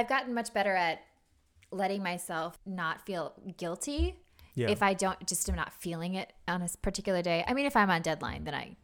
[0.00, 1.02] I've gotten much better at
[1.70, 4.16] letting myself not feel guilty
[4.54, 4.70] Yeah.
[4.70, 7.44] if I don't just am not feeling it on a particular day.
[7.46, 8.76] I mean, if I'm on deadline, then I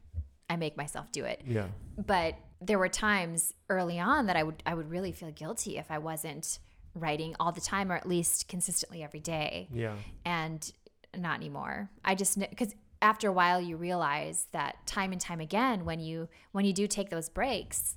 [0.48, 1.42] I make myself do it.
[1.44, 1.66] yeah.
[1.98, 5.90] But there were times early on that I would I would really feel guilty if
[5.90, 6.58] I wasn't
[6.94, 9.69] writing all the time or at least consistently every day.
[9.72, 9.94] Yeah.
[10.24, 10.71] And
[11.17, 11.90] not anymore.
[12.04, 16.28] I just because after a while you realize that time and time again when you
[16.52, 17.96] when you do take those breaks,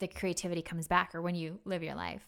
[0.00, 2.26] the creativity comes back or when you live your life.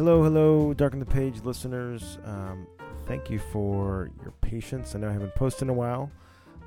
[0.00, 2.16] Hello, hello, Darken the Page listeners.
[2.24, 2.66] Um,
[3.04, 4.94] thank you for your patience.
[4.94, 6.10] I know I haven't posted in a while.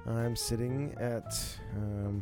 [0.06, 1.36] I'm sitting at,
[1.76, 2.22] um,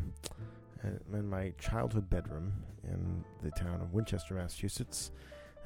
[1.12, 2.54] in my childhood bedroom
[2.86, 5.12] in the town of Winchester, Massachusetts.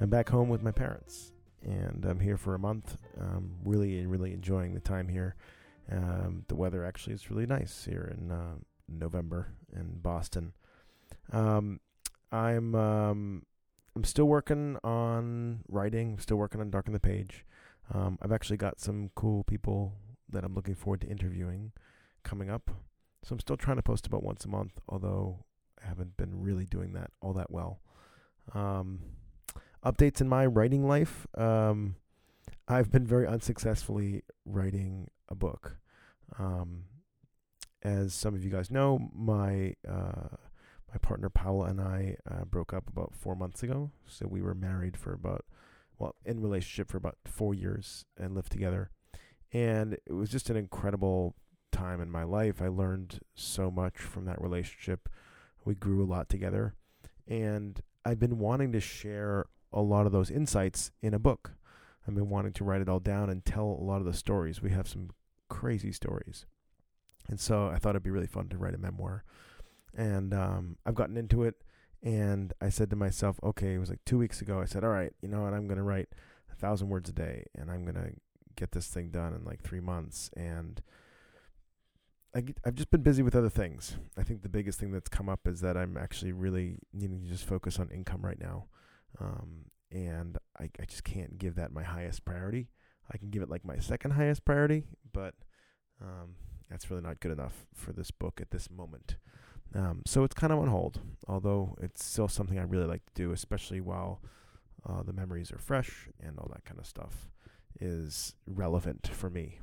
[0.00, 1.30] I'm back home with my parents,
[1.62, 2.98] and I'm here for a month.
[3.20, 5.36] Um, really, really enjoying the time here.
[5.92, 8.54] Um, the weather actually is really nice here in uh,
[8.88, 10.54] November in Boston.
[11.32, 11.78] Um,
[12.32, 13.42] I'm um,
[13.96, 16.18] I'm still working on writing.
[16.18, 17.46] Still working on Darken the Page.
[17.92, 19.94] Um, I've actually got some cool people
[20.28, 21.72] that I'm looking forward to interviewing
[22.22, 22.70] coming up.
[23.22, 25.46] So I'm still trying to post about once a month, although
[25.82, 27.80] I haven't been really doing that all that well.
[28.52, 29.00] Um,
[29.84, 31.26] updates in my writing life.
[31.34, 31.96] Um,
[32.68, 35.78] I've been very unsuccessfully writing a book.
[36.38, 36.84] Um,
[37.82, 40.36] as some of you guys know, my uh,
[40.96, 43.90] my partner Paula and I uh, broke up about four months ago.
[44.06, 45.44] So we were married for about,
[45.98, 48.90] well, in relationship for about four years and lived together.
[49.52, 51.34] And it was just an incredible
[51.70, 52.62] time in my life.
[52.62, 55.08] I learned so much from that relationship.
[55.66, 56.74] We grew a lot together.
[57.28, 61.52] And I've been wanting to share a lot of those insights in a book.
[62.08, 64.62] I've been wanting to write it all down and tell a lot of the stories.
[64.62, 65.10] We have some
[65.50, 66.46] crazy stories.
[67.28, 69.24] And so I thought it'd be really fun to write a memoir
[69.96, 71.56] and um, I've gotten into it.
[72.02, 74.60] And I said to myself, okay, it was like two weeks ago.
[74.60, 75.54] I said, all right, you know what?
[75.54, 76.08] I'm going to write
[76.52, 78.12] a thousand words a day, and I'm going to
[78.54, 80.30] get this thing done in like three months.
[80.36, 80.80] And
[82.34, 83.96] I I've just been busy with other things.
[84.16, 87.28] I think the biggest thing that's come up is that I'm actually really needing to
[87.28, 88.66] just focus on income right now.
[89.18, 92.68] Um, and I, I just can't give that my highest priority.
[93.10, 95.34] I can give it like my second highest priority, but
[96.02, 96.34] um,
[96.68, 99.16] that's really not good enough for this book at this moment.
[99.74, 103.12] Um, so it's kind of on hold, although it's still something I really like to
[103.14, 104.20] do, especially while
[104.88, 107.28] uh, the memories are fresh and all that kind of stuff
[107.80, 109.60] is relevant for me.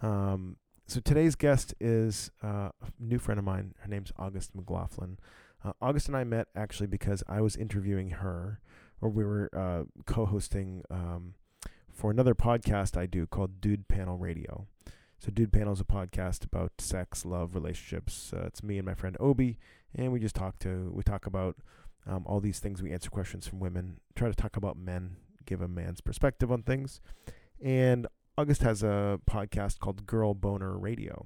[0.00, 3.74] Um, so today's guest is uh, a new friend of mine.
[3.78, 5.18] Her name's August McLaughlin.
[5.64, 8.60] Uh, August and I met actually because I was interviewing her,
[9.00, 11.34] or we were uh, co-hosting um,
[11.90, 14.66] for another podcast I do called Dude Panel Radio.
[15.24, 18.30] So, Dude Panel is a podcast about sex, love, relationships.
[18.36, 19.56] Uh, it's me and my friend Obi,
[19.94, 21.56] and we just talk to we talk about
[22.06, 22.82] um, all these things.
[22.82, 26.62] We answer questions from women, try to talk about men, give a man's perspective on
[26.62, 27.00] things.
[27.58, 31.24] And August has a podcast called Girl Boner Radio,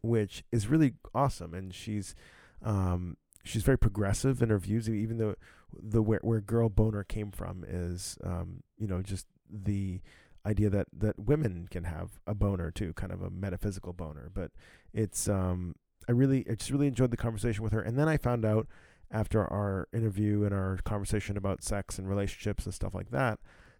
[0.00, 2.14] which is really awesome, and she's
[2.62, 5.34] um, she's very progressive in her views, even though
[5.78, 10.00] the where, where Girl Boner came from is um, you know just the
[10.46, 14.30] idea that that women can have a boner too, kind of a metaphysical boner.
[14.32, 14.50] But
[14.92, 15.74] it's um,
[16.08, 18.66] I really I just really enjoyed the conversation with her, and then I found out
[19.10, 23.38] after our interview and our conversation about sex and relationships and stuff like that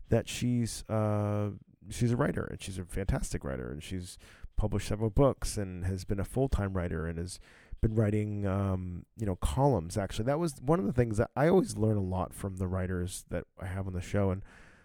[0.08, 1.48] that she's uh
[1.90, 4.18] she's a writer and she's a fantastic writer and she's
[4.56, 7.40] published several books and has been a full time writer and has
[7.80, 11.48] been writing um, you know columns actually that was one of the things that I
[11.48, 14.42] always learn a lot from the writers that I have on the show and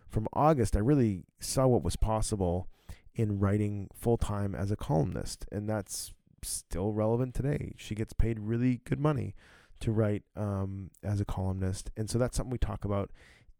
[0.10, 2.68] from August, I really saw what was possible
[3.16, 7.74] in writing full time as a columnist, and that's still relevant today.
[7.78, 9.36] She gets paid really good money
[9.82, 13.12] to write um, as a columnist, and so that's something we talk about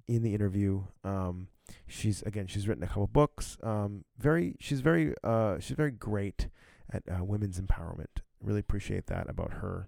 [0.08, 0.84] in the interview.
[1.04, 1.48] Um,
[1.88, 3.58] she's again, she's written a couple books.
[3.62, 6.48] Um, very, she's very, uh, she's very great
[6.92, 8.24] at uh, women's empowerment.
[8.42, 9.88] Really appreciate that about her,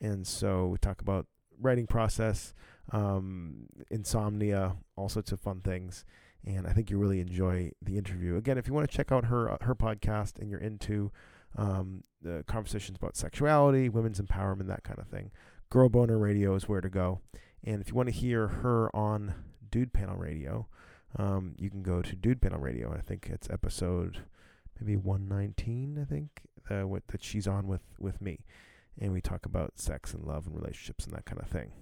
[0.00, 1.26] and so we talk about
[1.60, 2.52] writing process
[2.92, 6.04] um, insomnia, all sorts of fun things.
[6.46, 8.36] And I think you really enjoy the interview.
[8.36, 11.10] Again, if you want to check out her uh, her podcast and you're into
[11.56, 15.30] um, the conversations about sexuality, women's empowerment, that kind of thing,
[15.70, 17.20] Girl Boner Radio is where to go.
[17.62, 19.34] And if you want to hear her on
[19.70, 20.66] Dude Panel Radio,
[21.16, 22.92] um, you can go to Dude Panel Radio.
[22.92, 24.18] I think it's episode
[24.78, 25.98] maybe 119.
[26.00, 28.44] I think uh, what, that she's on with with me,
[29.00, 31.72] and we talk about sex and love and relationships and that kind of thing.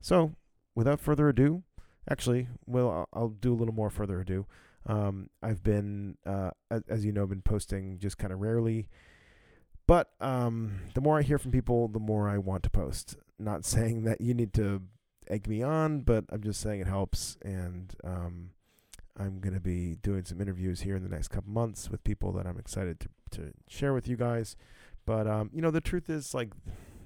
[0.00, 0.32] So
[0.76, 1.64] without further ado,
[2.08, 4.46] actually, well, I'll, do a little more further ado.
[4.86, 8.88] Um, I've been, uh, as, as you know, been posting just kind of rarely.
[9.88, 13.16] But um, the more I hear from people, the more I want to post.
[13.38, 14.82] Not saying that you need to
[15.28, 17.36] egg me on, but I'm just saying it helps.
[17.42, 18.50] And um,
[19.18, 22.30] I'm going to be doing some interviews here in the next couple months with people
[22.32, 23.08] that I'm excited to,
[23.38, 24.56] to share with you guys.
[25.06, 26.50] But, um, you know, the truth is, like,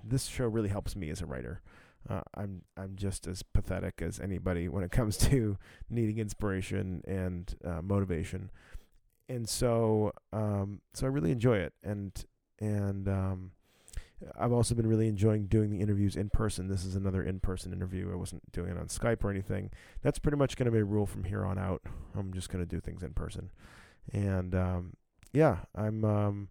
[0.03, 1.61] this show really helps me as a writer.
[2.09, 5.59] Uh, I'm I'm just as pathetic as anybody when it comes to
[5.89, 8.51] needing inspiration and uh, motivation,
[9.29, 12.13] and so um, so I really enjoy it, and
[12.59, 13.51] and um,
[14.39, 16.69] I've also been really enjoying doing the interviews in person.
[16.69, 18.13] This is another in person interview.
[18.13, 19.71] I wasn't doing it on Skype or anything.
[20.03, 21.83] That's pretty much going to be a rule from here on out.
[22.15, 23.51] I'm just going to do things in person,
[24.13, 24.95] and um,
[25.33, 26.05] yeah, I'm.
[26.05, 26.49] Um,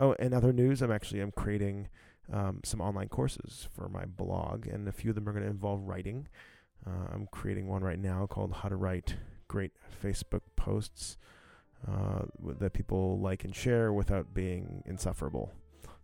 [0.00, 1.88] oh, and other news, I'm actually I'm creating
[2.32, 5.50] um, some online courses for my blog, and a few of them are going to
[5.50, 6.28] involve writing.
[6.86, 9.16] Uh, I'm creating one right now called How to Write
[9.48, 9.72] Great
[10.02, 11.16] Facebook Posts
[11.88, 12.22] uh,
[12.58, 15.52] that people like and share without being insufferable,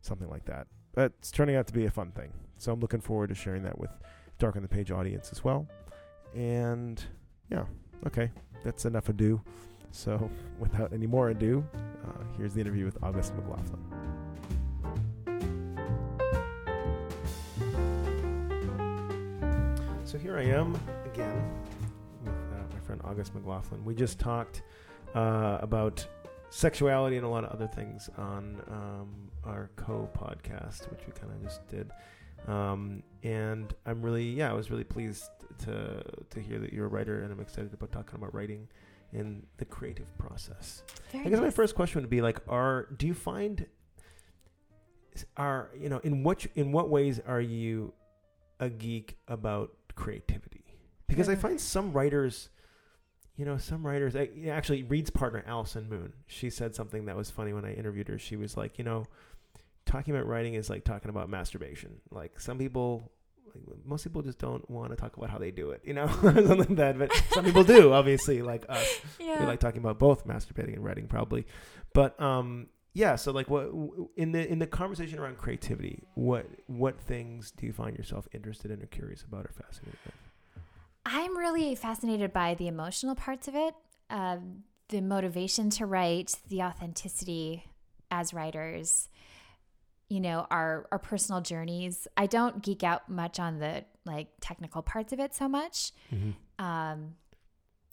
[0.01, 0.67] something like that.
[0.95, 2.33] That's turning out to be a fun thing.
[2.57, 3.91] So I'm looking forward to sharing that with
[4.39, 5.67] Darken the Page audience as well.
[6.35, 7.03] And
[7.51, 7.65] yeah,
[8.07, 8.31] okay,
[8.65, 9.41] that's enough ado.
[9.93, 14.08] So without any more ado, uh, here's the interview with August McLaughlin.
[20.09, 20.75] So here I am
[21.05, 21.45] again
[22.25, 23.85] with uh, my friend August McLaughlin.
[23.85, 24.63] We just talked
[25.15, 26.07] uh, about
[26.49, 31.31] sexuality and a lot of other things on um, our co podcast, which we kind
[31.31, 31.91] of just did.
[32.47, 35.29] Um, and I'm really, yeah, I was really pleased
[35.67, 38.67] to to hear that you're a writer, and I'm excited about talking about writing
[39.13, 40.85] in the creative process.
[41.13, 43.67] Very I guess my first question would be like, are do you find
[45.37, 47.93] are you know in what in what ways are you
[48.59, 50.65] a geek about creativity?
[51.07, 52.51] Because I find some writers,
[53.37, 54.15] you know, some writers.
[54.15, 58.09] I, actually, Reid's partner Allison Moon, she said something that was funny when I interviewed
[58.09, 58.19] her.
[58.19, 59.07] She was like, you know,
[59.87, 62.01] talking about writing is like talking about masturbation.
[62.11, 63.13] Like some people.
[63.67, 66.07] Like, most people just don't want to talk about how they do it, you know,
[66.23, 66.99] something like that.
[66.99, 69.41] But some people do, obviously, like us yeah.
[69.41, 71.47] we like talking about both masturbating and writing probably
[71.95, 72.69] but um
[72.99, 73.71] yeah so like what
[74.17, 78.71] in the in the conversation around creativity what what things do you find yourself interested
[78.71, 80.15] in or curious about or fascinated with
[81.11, 83.75] I'm really fascinated by the emotional parts of it,
[84.11, 84.37] uh,
[84.91, 87.65] the motivation to write, the authenticity
[88.11, 89.09] as writers,
[90.11, 92.07] you know, our our personal journeys.
[92.17, 95.93] I don't geek out much on the like technical parts of it so much.
[96.59, 97.15] Um,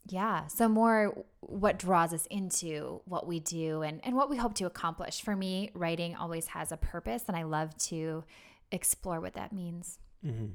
[0.07, 4.53] yeah, so more what draws us into what we do and and what we hope
[4.55, 5.21] to accomplish.
[5.21, 8.23] For me, writing always has a purpose, and I love to
[8.71, 9.99] explore what that means.
[10.25, 10.45] mm-hmm.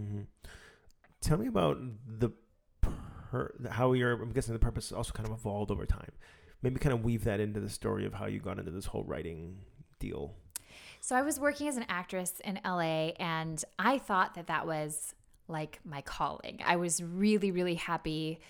[0.00, 0.20] Mm-hmm.
[1.20, 2.30] tell me about the
[2.80, 6.12] per- how your i'm guessing the purpose also kind of evolved over time
[6.62, 9.02] maybe kind of weave that into the story of how you got into this whole
[9.04, 9.58] writing
[9.98, 10.34] deal
[11.00, 15.14] So I was working as an actress in LA and I thought that that was
[15.48, 16.60] like my calling.
[16.64, 18.40] I was really really happy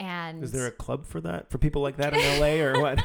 [0.00, 3.02] and is there a club for that for people like that in la or what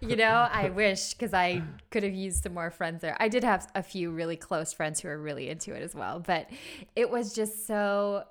[0.00, 3.16] you know, I wish cuz I could have used some more friends there.
[3.20, 6.20] I did have a few really close friends who were really into it as well,
[6.20, 6.48] but
[6.94, 8.24] it was just so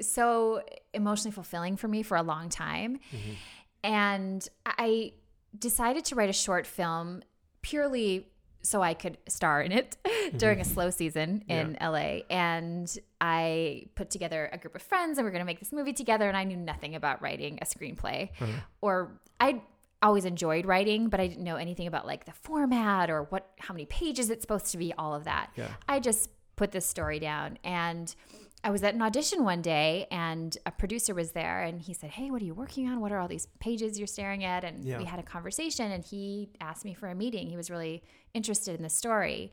[0.00, 0.62] so
[0.94, 3.00] emotionally fulfilling for me for a long time.
[3.12, 3.34] Mhm.
[3.82, 5.14] And I
[5.58, 7.22] decided to write a short film
[7.62, 8.28] purely
[8.62, 9.96] so I could star in it
[10.36, 12.20] during a slow season in LA.
[12.30, 15.72] And I put together a group of friends and we are going to make this
[15.72, 16.28] movie together.
[16.28, 18.52] And I knew nothing about writing a screenplay Uh-huh.
[18.80, 19.62] or I
[20.02, 23.74] always enjoyed writing, but I didn't know anything about like the format or what, how
[23.74, 25.50] many pages it's supposed to be, all of that.
[25.56, 28.14] yeah I just put this story down and
[28.62, 32.10] I was at an audition one day and a producer was there and he said,
[32.10, 33.00] Hey, what are you working on?
[33.00, 34.64] What are all these pages you're staring at?
[34.64, 34.98] And Yeah.
[34.98, 37.48] we had a conversation and he asked me for a meeting.
[37.48, 38.02] He was really
[38.34, 39.52] interested in the story.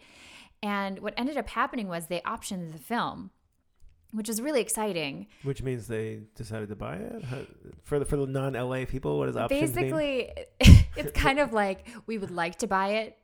[0.61, 3.31] And what ended up happening was they optioned the film,
[4.11, 5.27] which was really exciting.
[5.43, 7.41] Which means they decided to buy it How,
[7.83, 9.17] for the for the non LA people.
[9.19, 9.91] what is options mean?
[9.91, 10.31] Basically,
[10.97, 13.17] it's kind of like we would like to buy it,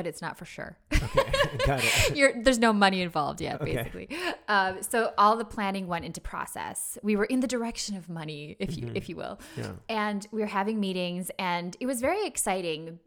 [0.00, 0.78] but it's not for sure.
[0.94, 1.30] Okay,
[1.66, 2.16] got it.
[2.16, 3.74] You're, there's no money involved yet, Okay.
[3.76, 4.08] basically.
[4.48, 6.96] Um, so all the planning went into process.
[7.02, 8.96] We were in the direction of money, if you Mhm.
[8.96, 9.72] if you will, Yeah.
[9.90, 12.98] and we were having meetings, and it was very exciting.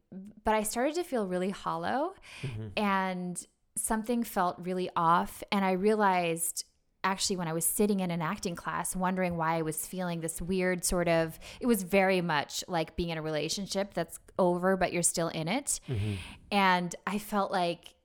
[0.46, 2.72] But I started to feel really hollow, Mhm.
[2.78, 5.42] and something felt really off.
[5.52, 6.66] And I realized
[7.04, 10.42] actually when I was sitting in an acting class, wondering why I was feeling this
[10.42, 11.38] weird sort of.
[11.60, 15.48] It was very much like being in a relationship that's over, but you're still in
[15.48, 15.80] it.
[15.88, 16.18] Mhm.
[16.52, 17.96] And I felt like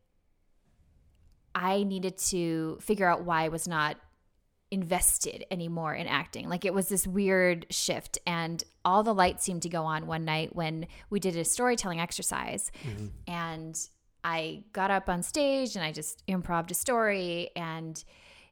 [1.55, 3.97] I needed to figure out why I was not
[4.71, 6.49] invested anymore in acting.
[6.49, 10.25] Like it was this weird shift and all the lights seemed to go on one
[10.25, 12.71] night when we did a storytelling exercise
[13.27, 13.79] and
[14.23, 18.03] I got up on stage and I just improved a story and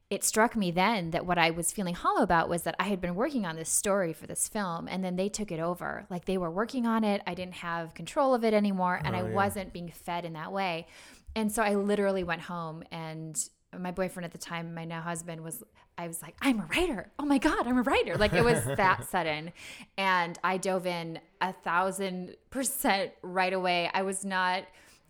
[0.08, 3.00] it struck me then that what I was feeling hollow about was that I had
[3.00, 6.06] been working on this story for this film and then they took it over.
[6.08, 7.22] Like they were working on it.
[7.26, 9.34] I didn't have control of it anymore and Oh, I yeah.
[9.34, 10.86] wasn't being fed in that way.
[11.34, 13.36] And so I literally went home and
[13.76, 15.62] my boyfriend at the time, my now husband, was
[15.98, 17.10] I was like, I'm a writer.
[17.18, 18.16] Oh my God, I'm a writer.
[18.16, 19.52] Like it was that sudden.
[19.98, 23.90] And I dove in a thousand percent right away.
[23.92, 24.62] I was not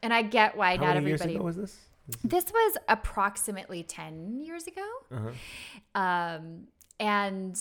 [0.02, 1.76] and I get why How not many years everybody ago was this?
[2.24, 4.86] This was approximately 10 years ago.
[5.12, 6.00] Uh-huh.
[6.00, 6.68] Um,
[7.00, 7.58] and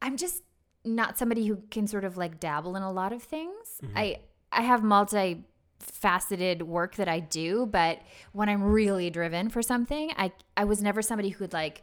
[0.00, 0.42] I'm just
[0.84, 3.80] not somebody who can sort of like dabble in a lot of things.
[3.82, 3.98] Mm-hmm.
[3.98, 4.16] I
[4.50, 5.44] I have multi
[5.78, 8.00] faceted work that I do, but
[8.32, 11.82] when I'm really driven for something, I I was never somebody who'd like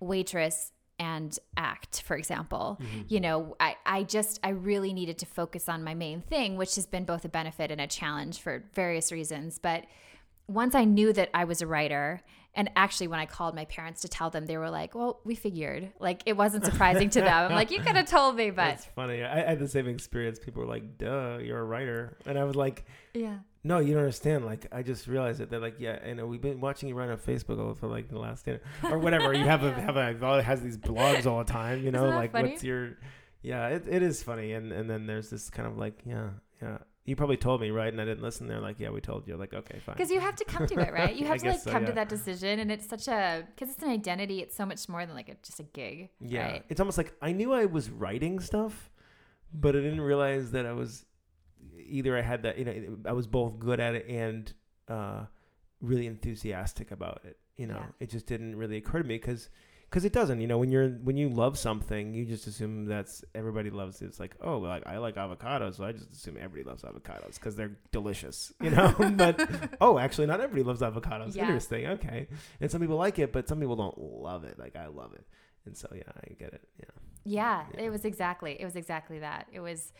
[0.00, 2.78] waitress and act, for example.
[2.80, 3.02] Mm-hmm.
[3.08, 6.76] You know, I, I just I really needed to focus on my main thing, which
[6.76, 9.58] has been both a benefit and a challenge for various reasons.
[9.58, 9.84] But
[10.46, 12.22] once I knew that I was a writer,
[12.54, 15.34] and actually when I called my parents to tell them, they were like, "Well, we
[15.34, 17.50] figured." Like it wasn't surprising to them.
[17.50, 19.22] I'm like, "You could have told me," but That's funny.
[19.22, 20.38] I, I had the same experience.
[20.38, 24.02] People were like, "Duh, you're a writer," and I was like, yeah, "No, you don't
[24.02, 25.50] understand." Like, I just realized it.
[25.50, 26.26] They're like, "Yeah, know.
[26.26, 29.32] We've been watching you run on Facebook all for like the last day or whatever.
[29.32, 31.82] You have a have a has these blogs all the time.
[31.82, 32.50] You know, like funny?
[32.50, 32.96] what's your?
[33.42, 34.52] Yeah, it, it is funny.
[34.52, 36.30] And and then there's this kind of like, yeah,
[36.62, 36.78] yeah.
[37.06, 38.46] You probably told me right, and I didn't listen.
[38.46, 39.94] They're like, "Yeah, we told you." Like, okay, fine.
[39.94, 41.14] because you have to come to it, right?
[41.18, 41.88] You have to like so, come yeah.
[41.90, 44.40] to that decision, and it's such a because it's an identity.
[44.40, 46.08] It's so much more than like a, just a gig.
[46.20, 46.64] Yeah, right?
[46.70, 48.90] it's almost like I knew I was writing stuff,
[49.52, 51.04] but I didn't realize that I was
[51.86, 54.50] either I had that you know I was both good at it and
[54.88, 55.26] uh,
[55.82, 57.38] really enthusiastic about it.
[57.56, 57.86] You know, Yeah.
[58.00, 59.50] it just didn't really occur to me because
[59.92, 60.40] it doesn't.
[60.40, 64.06] You know, when you're when you love something, you just assume that's everybody loves it.
[64.06, 67.54] It's like oh, like I like avocados, so I just assume everybody loves avocados because
[67.56, 68.52] they're delicious.
[68.60, 69.48] You know, but
[69.80, 71.36] oh, actually, not everybody loves avocados.
[71.36, 71.42] Yeah.
[71.42, 71.86] Interesting.
[71.86, 72.26] Okay,
[72.60, 74.58] and some people like it, but some people don't love it.
[74.58, 75.24] Like I love it.
[75.66, 76.62] And so yeah, I get it.
[76.78, 76.86] Yeah.
[77.26, 77.84] Yeah, Yeah.
[77.86, 79.46] it was exactly it was exactly that.
[79.52, 79.92] It was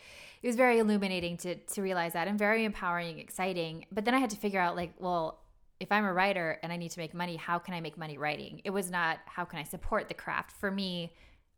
[0.43, 3.87] it was very illuminating to to realize that and very empowering, exciting.
[3.93, 5.41] But then I had to figure out like, well,
[5.81, 8.17] if I'm a writer and I need to make money, how can I make money
[8.19, 8.61] writing?
[8.65, 10.53] It was not how can I support the craft.
[10.53, 11.13] For me,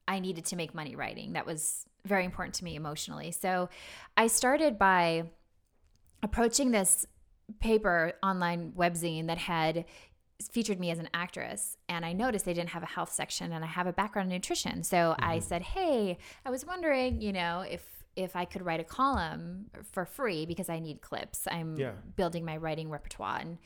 [0.09, 1.35] I needed to make money writing.
[1.35, 3.31] That was very important to me emotionally.
[3.33, 3.69] So
[4.17, 5.31] I started by
[6.23, 7.07] approaching this
[7.61, 9.85] paper online webzine that had
[10.43, 13.65] featured me as an actress and I noticed they didn't have a health section and
[13.65, 14.83] I have a background in nutrition.
[14.83, 15.47] So I mm-hmm.
[15.47, 17.83] said, "Hey, I was wondering, you know, if
[18.17, 21.47] if I could write a column for free because I need clips.
[21.51, 21.93] I'm Yeah.
[22.17, 23.59] building my writing repertoire." And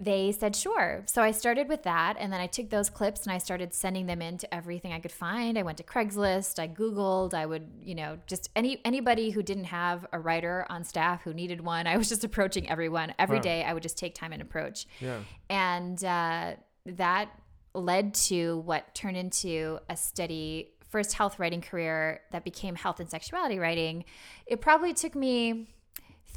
[0.00, 1.02] they said sure.
[1.06, 4.06] So I started with that and then I took those clips and I started sending
[4.06, 5.58] them into everything I could find.
[5.58, 9.64] I went to Craigslist, I googled, I would, you know, just any anybody who didn't
[9.64, 13.12] have a writer on staff who needed one, I was just approaching everyone.
[13.18, 13.42] Every Wow.
[13.42, 14.86] day I would just take time and approach.
[15.00, 15.18] Yeah.
[15.50, 16.52] And uh,
[16.86, 17.30] that
[17.74, 23.10] led to what turned into a steady first health writing career that became health and
[23.10, 24.04] sexuality writing.
[24.46, 25.68] It probably took me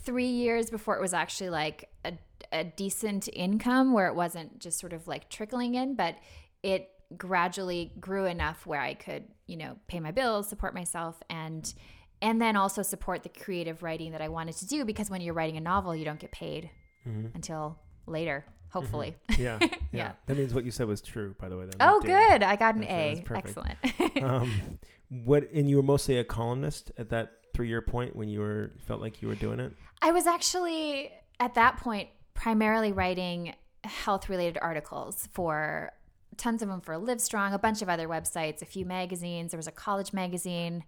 [0.03, 2.13] three years before it was actually like a,
[2.51, 6.15] a decent income where it wasn't just sort of like trickling in, but
[6.63, 11.73] it gradually grew enough where I could, you know, pay my bills, support myself, and
[12.23, 15.33] and then also support the creative writing that I wanted to do because when you're
[15.33, 16.69] writing a novel, you don't get paid
[17.07, 17.33] Mhm.
[17.33, 19.15] until later, hopefully.
[19.39, 19.67] Yeah, yeah.
[19.91, 20.11] Yeah.
[20.27, 21.65] That means what you said was true, by the way.
[21.65, 21.75] Then.
[21.79, 22.43] Oh, good.
[22.43, 23.35] I got an That's- A.
[23.35, 23.77] Excellent.
[24.23, 24.51] Um,
[25.09, 25.49] what?
[25.51, 29.21] And you were mostly a columnist at that three-year point when you were felt like
[29.23, 29.73] you were doing it.
[30.01, 32.09] I was actually at that point
[32.41, 35.91] primarily writing health related articles for
[36.37, 39.51] tons of them for Livestrong, a bunch of other websites, a few magazines.
[39.51, 40.83] There was a college magazine,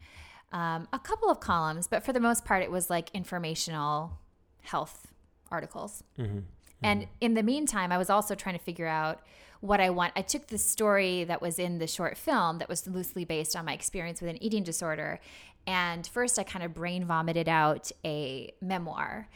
[0.51, 4.17] um, a couple of columns, but for the most part, it was like informational
[4.63, 5.11] health
[5.51, 6.03] articles.
[6.17, 6.39] Mm-hmm.
[6.81, 9.21] And in the meantime, I was also trying to figure out
[9.59, 10.13] what I want.
[10.15, 13.65] I took the story that was in the short film that was loosely based on
[13.65, 15.19] my experience with an eating disorder.
[15.67, 19.29] And first, I kind of brain vomited out a memoir.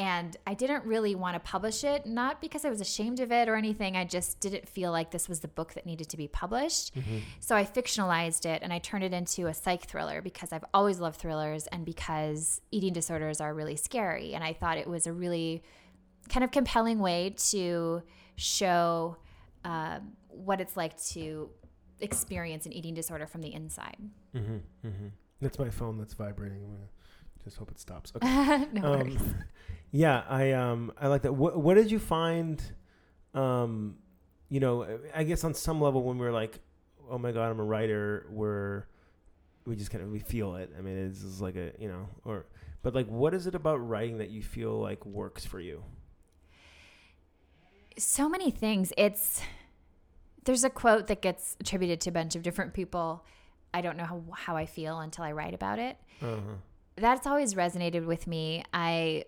[0.00, 3.50] And I didn't really want to publish it, not because I was ashamed of it
[3.50, 3.98] or anything.
[3.98, 6.92] I just didn't feel like this was the book that needed to be published.
[7.38, 11.00] So I fictionalized it and I turned it into a psych thriller because I've always
[11.00, 14.32] loved thrillers and because eating disorders are really scary.
[14.32, 15.62] And I thought it was a really
[16.30, 18.02] kind of compelling way to
[18.36, 19.18] show
[19.66, 21.50] uh, what it's like to
[22.00, 23.98] experience an eating disorder from the inside.
[24.34, 24.88] Mm-hmm.
[24.88, 25.08] Mm-hmm.
[25.42, 26.64] That's my phone that's vibrating.
[26.64, 26.88] I'm gonna
[27.44, 28.14] just hope it stops.
[28.16, 28.66] Okay.
[28.72, 29.20] no worries.
[29.90, 31.32] yeah, I um I like that.
[31.32, 32.62] What what did you find?
[33.34, 33.96] Um,
[34.48, 36.58] you know, I guess on some level when we were like,
[37.08, 38.84] oh my god, I'm a writer, We're
[39.66, 40.72] we just kind of we feel it.
[40.76, 42.46] I mean, it's like a you know, or
[42.82, 45.82] but like, what is it about writing that you feel like works for you?
[47.98, 48.92] So many things.
[48.96, 49.42] It's
[50.44, 53.24] there's a quote that gets attributed to a bunch of different people.
[53.74, 55.96] I don't know how, how I feel until I write about it.
[56.22, 56.56] Uh-huh.
[56.96, 58.64] That's always resonated with me.
[58.72, 59.24] I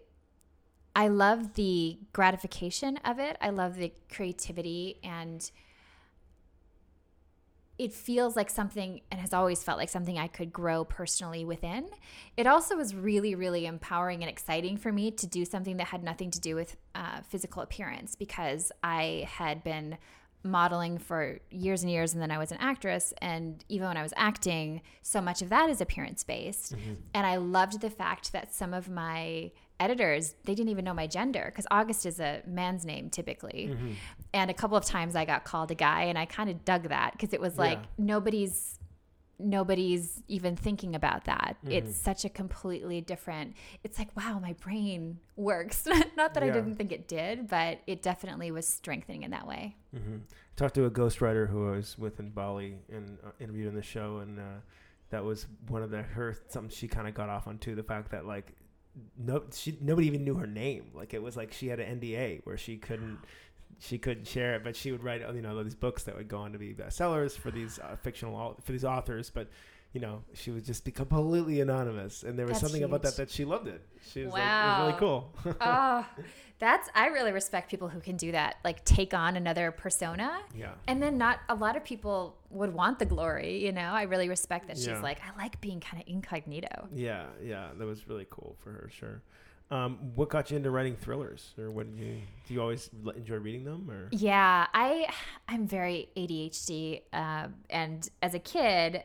[0.94, 3.36] I love the gratification of it.
[3.40, 5.50] I love the creativity and
[7.78, 11.86] it feels like something and has always felt like something I could grow personally within.
[12.36, 16.04] It also was really, really empowering and exciting for me to do something that had
[16.04, 19.96] nothing to do with uh, physical appearance because I had been
[20.44, 24.02] modeling for years and years and then I was an actress and even when I
[24.02, 26.94] was acting so much of that is appearance based Mm-hmm.
[27.14, 31.06] and I loved the fact that some of my editors they didn't even know my
[31.06, 33.92] gender because August is a man's name typically Mm-hmm.
[34.32, 36.84] and a couple of times I got called a guy and I kind of dug
[36.88, 37.86] that because it was like Yeah.
[37.98, 38.78] nobody's
[39.38, 41.56] nobody's even thinking about that.
[41.64, 41.72] Mm-hmm.
[41.72, 43.54] It's such a completely different.
[43.82, 45.84] It's like wow, my brain works.
[46.16, 49.76] Not that I didn't think it did, but it definitely was strengthening in that way.
[49.96, 50.18] Mm-hmm.
[50.56, 53.82] Talked to a ghostwriter who I was with in Bali and uh, interviewed in the
[53.82, 54.42] show, and uh,
[55.10, 57.74] that was one of the her something she kind of got off on too.
[57.74, 58.52] The fact that like
[59.18, 60.90] no, she nobody even knew her name.
[60.94, 63.18] Like it was like she had an NDA where she couldn't
[63.78, 66.38] she couldn't share it, but she would write you know these books that would go
[66.38, 69.48] on to be bestsellers for these uh, fictional for these authors, but.
[69.92, 73.16] You know, she would just be completely anonymous, and there was That's something about that
[73.16, 73.82] that she loved it.
[74.10, 74.38] She was Wow.
[74.38, 75.34] like, it was really cool.
[75.60, 76.06] oh,
[76.58, 78.56] that's I really respect people who can do that.
[78.64, 80.40] Like take on another persona.
[80.56, 83.82] yeah, And then not a lot of people would want the glory, you know.
[83.92, 85.00] I really respect that she's Yeah.
[85.02, 86.88] like, I like being kind of incognito.
[86.94, 89.20] Yeah, yeah, that was really cool for her, sure.
[89.70, 92.14] Um, what got you into writing thrillers, or what did you
[92.46, 92.54] do?
[92.54, 95.06] You always enjoy reading them, or Yeah, I
[95.48, 99.02] I'm very ADHD, um, and as a kid,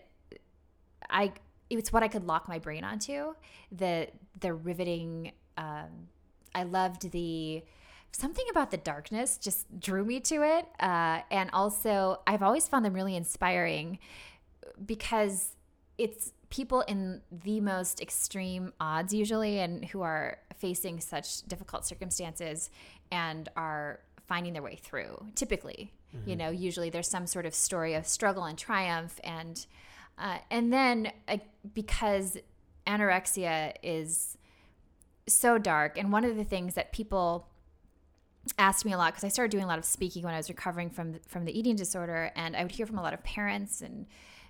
[1.09, 1.33] I
[1.69, 3.33] it's what I could lock my brain onto.
[3.71, 4.09] The
[4.39, 5.33] the riveting.
[5.57, 6.09] Um,
[6.53, 7.63] I loved the
[8.11, 12.85] something about the darkness just drew me to it, uh, and also I've always found
[12.85, 13.99] them really inspiring
[14.85, 15.55] because
[15.97, 22.69] it's people in the most extreme odds usually and who are facing such difficult circumstances
[23.11, 25.91] and are finding their way through typically
[26.25, 29.65] you know usually there's some sort of story of struggle and triumph and
[30.17, 31.37] uh, and then uh,
[31.73, 32.37] because
[32.85, 34.37] anorexia is
[35.27, 37.47] so dark and one of the things that people
[38.57, 40.49] asked me a lot because I started doing a lot of speaking when I was
[40.49, 43.81] recovering from from the eating disorder, and I would hear from a lot of parents
[43.81, 44.05] and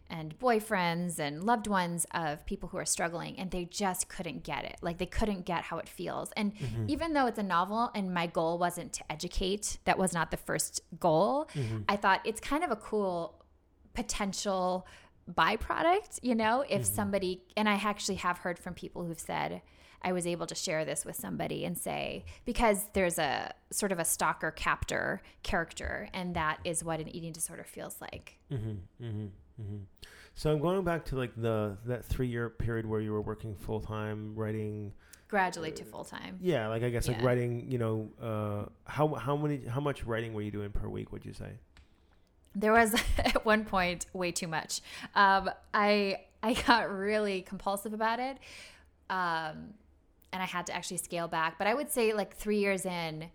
[0.10, 4.64] and boyfriends and loved ones of people who are struggling and they just couldn't get
[4.64, 4.78] it.
[4.82, 6.32] Like they couldn't get how it feels.
[6.38, 6.54] And
[6.88, 10.38] even though it's a novel and my goal wasn't to educate that was not the
[10.38, 11.50] first goal
[11.90, 13.44] i thought it's kind of a cool
[13.94, 14.88] potential
[15.34, 19.62] byproduct you know if somebody and i actually have heard from people who've said
[20.02, 24.00] I was able to share this with somebody and say, because there's a sort of
[24.00, 28.38] a stalker captor character, and that is what an eating disorder feels like.
[28.52, 29.26] Mm-hmm, mm-hmm,
[29.62, 29.78] mm-hmm.
[30.36, 33.56] So I'm going back to like the that three year period where you were working
[33.56, 34.94] full time writing.
[35.28, 36.38] Gradually to full time.
[36.42, 37.66] Yeah, like I guess like writing.
[37.70, 41.12] You know, uh, how how many how much writing were you doing per week?
[41.12, 41.54] Would you say?
[42.60, 44.82] There was at one point way too much.
[45.16, 48.38] Um, I I got really compulsive about it,
[49.10, 49.74] um,
[50.34, 51.58] and I had to actually scale back.
[51.58, 53.30] But I would say like three years in,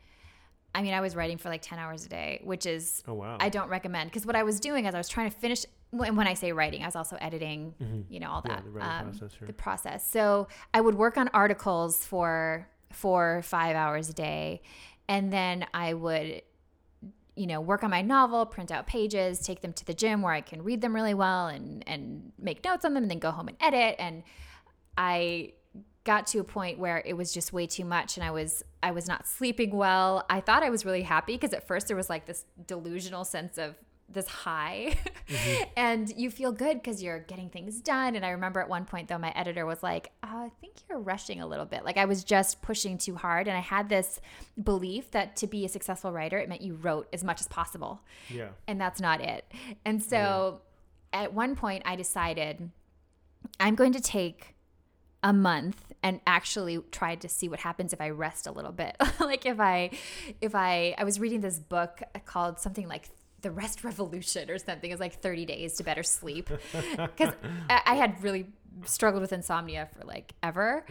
[0.74, 3.37] I mean, I was writing for like ten hours a day, which is Oh wow.
[3.40, 5.64] I don't recommend because what I was doing is I was trying to finish.
[5.90, 8.04] When when I say writing, I was also editing, Mhm.
[8.08, 8.64] you know, all Yeah, that.
[8.74, 9.46] the um, process, sure.
[9.46, 10.11] The process.
[10.11, 14.62] So I would work on articles for four or five hours a day,
[15.08, 16.42] and then I would,
[17.35, 20.33] you know, work on my novel, print out pages, take them to the gym where
[20.33, 23.31] I can read them really well, and and make notes on them, and then go
[23.31, 23.97] home and edit.
[23.99, 24.23] And
[24.97, 25.53] I
[26.05, 28.90] got to a point where it was just way too much and I was I
[28.90, 30.25] was not sleeping well.
[30.29, 33.57] I thought I was really happy because at first there was like this delusional sense
[33.57, 33.77] of
[34.12, 34.96] this high
[35.29, 35.62] mm-hmm.
[35.77, 39.09] and you feel good because you're getting things done and i remember at one point
[39.09, 42.05] though my editor was like oh, i think you're rushing a little bit like i
[42.05, 44.20] was just pushing too hard and i had this
[44.62, 48.03] belief that to be a successful writer it meant you wrote as much as possible
[48.29, 48.48] yeah.
[48.66, 49.44] and that's not it.
[49.85, 50.61] And so
[51.12, 52.70] at one point, I decided
[53.61, 54.55] I'm going to take
[55.22, 58.96] a month and actually try to see what happens if I rest a little bit.
[59.20, 59.90] like if I,
[60.40, 63.11] if I, I was reading this book called something like
[63.42, 64.90] the rest revolution or something.
[64.90, 66.48] is like 30 days to better sleep
[66.96, 67.35] because
[67.68, 68.46] I, I had really
[68.85, 70.87] struggled with insomnia for like ever.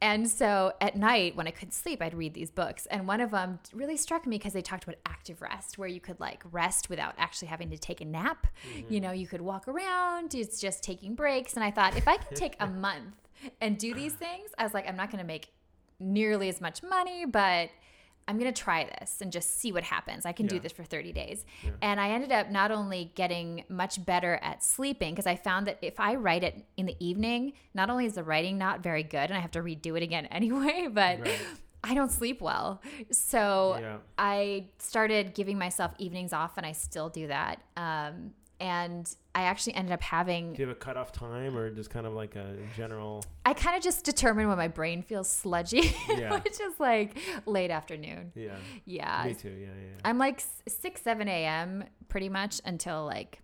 [0.00, 2.86] and so at night when I couldn't sleep, I'd read these books.
[2.86, 6.00] And one of them really struck me because they talked about active rest, where you
[6.00, 8.46] could like rest without actually having to take a nap.
[8.68, 8.92] Mm-hmm.
[8.92, 11.54] You know, you could walk around, it's just taking breaks.
[11.54, 13.14] And I thought, if I can take a month
[13.60, 15.52] and do these things, I was like, I'm not going to make
[15.98, 17.70] nearly as much money, but
[18.28, 20.26] I'm going to try this and just see what happens.
[20.26, 21.44] I can do this for 30 days.
[21.62, 21.70] Yeah.
[21.80, 25.78] And I ended up not only getting much better at sleeping, because I found that
[25.80, 29.30] if I write it in the evening, not only is the writing not very good
[29.30, 31.38] and I have to redo it again anyway, but Right.
[31.84, 32.82] I don't sleep well.
[33.12, 33.98] So Yeah.
[34.18, 37.60] I started giving myself evenings off, and I still do that.
[37.76, 41.90] Um, and I actually ended up having Do you have a cutoff time or just
[41.90, 43.24] kind of like a general?
[43.44, 46.40] I kind of just determine when my brain feels sludgy, Yeah.
[46.40, 48.32] which is like late afternoon.
[48.34, 48.56] Yeah.
[48.86, 49.24] Yeah.
[49.26, 49.50] Me too.
[49.50, 49.66] Yeah.
[49.66, 50.00] Yeah.
[50.04, 51.84] I'm like 6, 7 a.m.
[52.08, 53.40] pretty much until like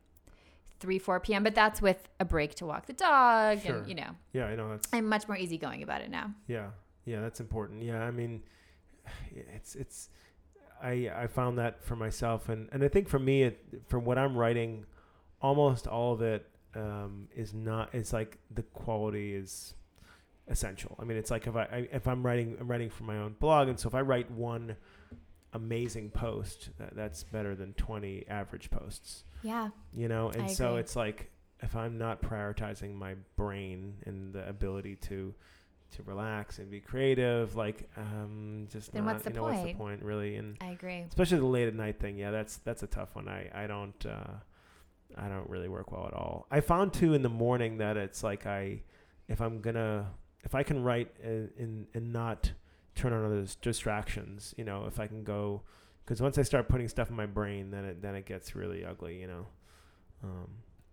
[0.80, 1.42] 3, 4 p.m.
[1.42, 3.60] But that's with a break to walk the dog.
[3.60, 3.76] Sure.
[3.78, 4.46] And, you know, yeah.
[4.46, 4.88] I know that's.
[4.92, 6.32] I'm much more easygoing about it now.
[6.46, 6.70] Yeah,
[7.04, 7.82] yeah, that's important.
[7.82, 8.42] Yeah, I mean,
[9.30, 10.08] it's it's.
[10.82, 14.18] I I found that for myself, and and I think for me, it, for what
[14.18, 14.84] I'm writing,
[15.42, 17.90] almost all of it um, is not.
[17.94, 19.74] It's like the quality is
[20.48, 20.96] essential.
[21.00, 23.34] I mean, it's like if I, I if I'm writing, I'm writing for my own
[23.38, 24.76] blog, and so if I write one
[25.54, 29.68] amazing post, that, that's better than 20 average posts Yeah.
[29.92, 30.80] you know and I so agree.
[30.80, 35.34] it's like if i'm not prioritizing my brain and the ability to
[35.94, 39.58] to relax and be creative like um just Then not what's the you know what's
[39.58, 39.76] the point?
[39.78, 41.04] point really and I agree.
[41.06, 44.06] especially the late at night thing yeah that's that's a tough one i i don't
[44.06, 44.32] uh
[45.16, 46.46] i don't really work well at all.
[46.50, 48.82] I found too in the morning that it's like i
[49.28, 50.10] if i'm gonna
[50.44, 52.52] if i can write and and, not
[52.94, 55.62] turn on other distractions you know if i can go
[56.04, 58.84] because once i start putting stuff in my brain then it then it gets really
[58.84, 59.46] ugly you know?
[60.22, 60.48] Um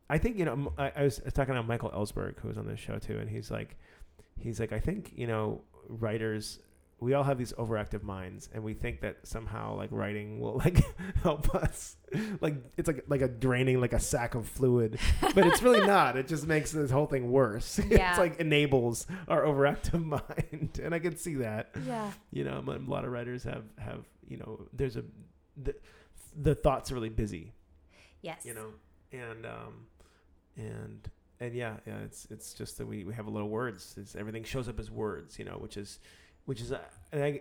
[0.10, 3.00] i think you know I was talking to michael ellsberg who was on this show
[3.00, 3.78] too and he's like
[4.40, 6.60] he's like i think you know writers
[7.02, 10.82] we all have these overactive minds and we think that somehow like writing will like
[11.24, 11.96] help us
[12.42, 15.00] like it's like like a draining like a sack of fluid
[15.34, 18.10] but it's really not it just makes this whole thing worse Yeah.
[18.12, 22.12] it's like enables our overactive mind and i can see that Yeah.
[22.32, 25.04] you know a lot of writers have have you know there's a
[25.62, 25.76] the,
[26.42, 27.54] the thoughts are really busy
[28.22, 28.46] Yes.
[28.46, 28.68] you know
[29.12, 29.86] and um
[30.58, 31.10] and
[31.40, 34.16] and yeah yeah it's it's just that we, we have a lot of words it's,
[34.16, 36.00] everything shows up as words you know which is
[36.50, 36.80] which is uh,
[37.12, 37.40] and i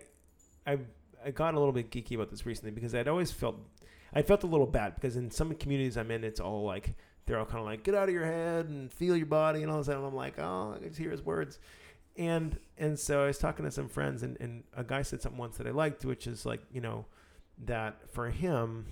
[0.65, 0.77] i
[1.25, 3.57] i got a little bit geeky about this recently because i'd always felt
[4.13, 6.95] i felt a little bad because in some communities i'm in it's all like
[7.25, 9.71] they're all kind of like get out of your head and feel your body and
[9.71, 11.59] all this and i'm like oh i just hear his words
[12.17, 15.39] and and so i was talking to some friends and, and a guy said something
[15.39, 17.05] once that i liked which is like you know
[17.65, 18.85] that for him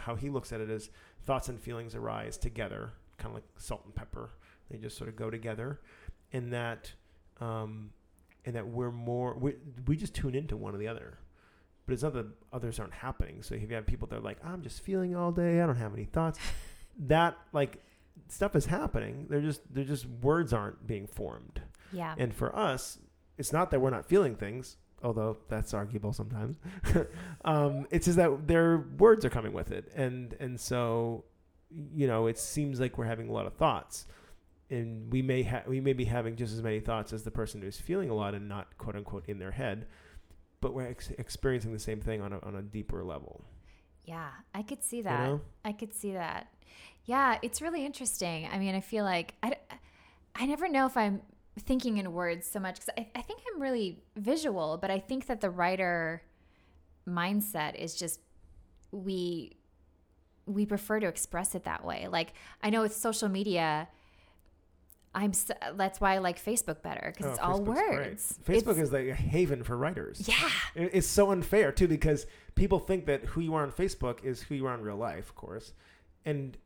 [0.00, 0.90] how he looks at it is
[1.24, 4.30] thoughts and feelings arise together, kind of like salt and pepper.
[4.70, 5.80] They just sort of go together,
[6.32, 6.92] and that,
[7.40, 7.90] um,
[8.44, 9.54] and that we're more we
[9.86, 11.18] we just tune into one or the other.
[11.86, 13.42] But it's not that others aren't happening.
[13.42, 15.76] So if you have people that are like, I'm just feeling all day, I don't
[15.76, 16.38] have any thoughts,
[16.98, 17.82] that like
[18.28, 19.26] stuff is happening.
[19.28, 21.60] They're just they're just words aren't being formed.
[21.92, 22.14] Yeah.
[22.16, 22.98] And for us,
[23.38, 26.56] it's not that we're not feeling things, although that's arguable sometimes.
[27.44, 31.24] um, it's just that their words are coming with it, and and so,
[31.94, 34.06] you know, it seems like we're having a lot of thoughts,
[34.70, 37.60] and we may ha- we may be having just as many thoughts as the person
[37.62, 39.86] who's feeling a lot and not quote unquote in their head,
[40.60, 43.44] but we're ex- experiencing the same thing on a on a deeper level.
[44.04, 45.20] Yeah, I could see You that.
[45.28, 45.40] know?
[45.64, 46.48] I could see that.
[47.04, 48.48] Yeah, it's really interesting.
[48.52, 49.56] I mean, I feel like I,
[50.34, 51.22] I never know if I'm
[51.58, 55.26] thinking in words so much because I, I think I'm really visual, but I think
[55.26, 56.22] that the writer
[57.08, 58.20] mindset is just
[58.92, 59.56] we
[60.46, 62.08] we prefer to express it that way.
[62.08, 63.88] Like I know with social media,
[65.14, 67.90] I'm s that's why I like Facebook better because Oh, it's all Facebook's great.
[67.98, 68.38] words.
[68.44, 70.26] Facebook It's- is like a haven for writers.
[70.28, 74.22] yeah, It- It's so unfair too because people think that who you are on Facebook
[74.24, 75.72] is who you are in real life, of course.
[76.24, 76.56] And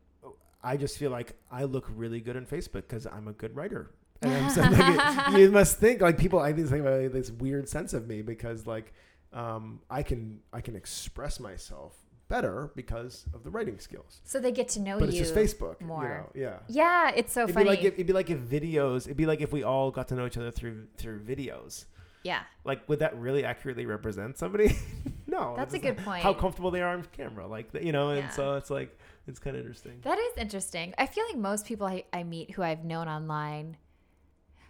[0.63, 3.91] I just feel like I look really good on Facebook because I'm a good writer.
[4.21, 6.39] And I'm so, like, you must think like people.
[6.39, 8.93] I think they have this weird sense of me because like
[9.33, 14.21] um, I can I can express myself better because of the writing skills.
[14.23, 15.19] so they get to know But you.
[15.21, 16.03] it's just Facebook, more.
[16.35, 16.49] You know?
[16.49, 16.59] Yeah.
[16.67, 17.65] Yeah, it's so it'd funny.
[17.65, 19.05] be like if, it'd be like if videos.
[19.05, 21.85] It'd be like if we all got to know each other through through videos.
[22.23, 24.75] yeah, Like, would that really accurately represent somebody?
[25.27, 25.53] no.
[25.55, 26.23] That's a good point.
[26.23, 28.29] How comfortable they are on camera, like you know, and Yeah.
[28.29, 29.99] so it's like it's kind of interesting.
[30.03, 30.93] That is interesting.
[30.97, 33.77] I feel like most people I, I meet who I've known online,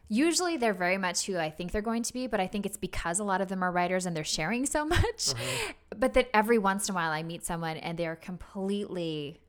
[0.08, 2.78] usually they're very much who I think they're going to be, but I think it's
[2.78, 5.32] because a lot of them are writers and they're sharing so much.
[5.32, 5.74] Uh-huh.
[5.98, 9.40] But then every once in a while I meet someone and they're completely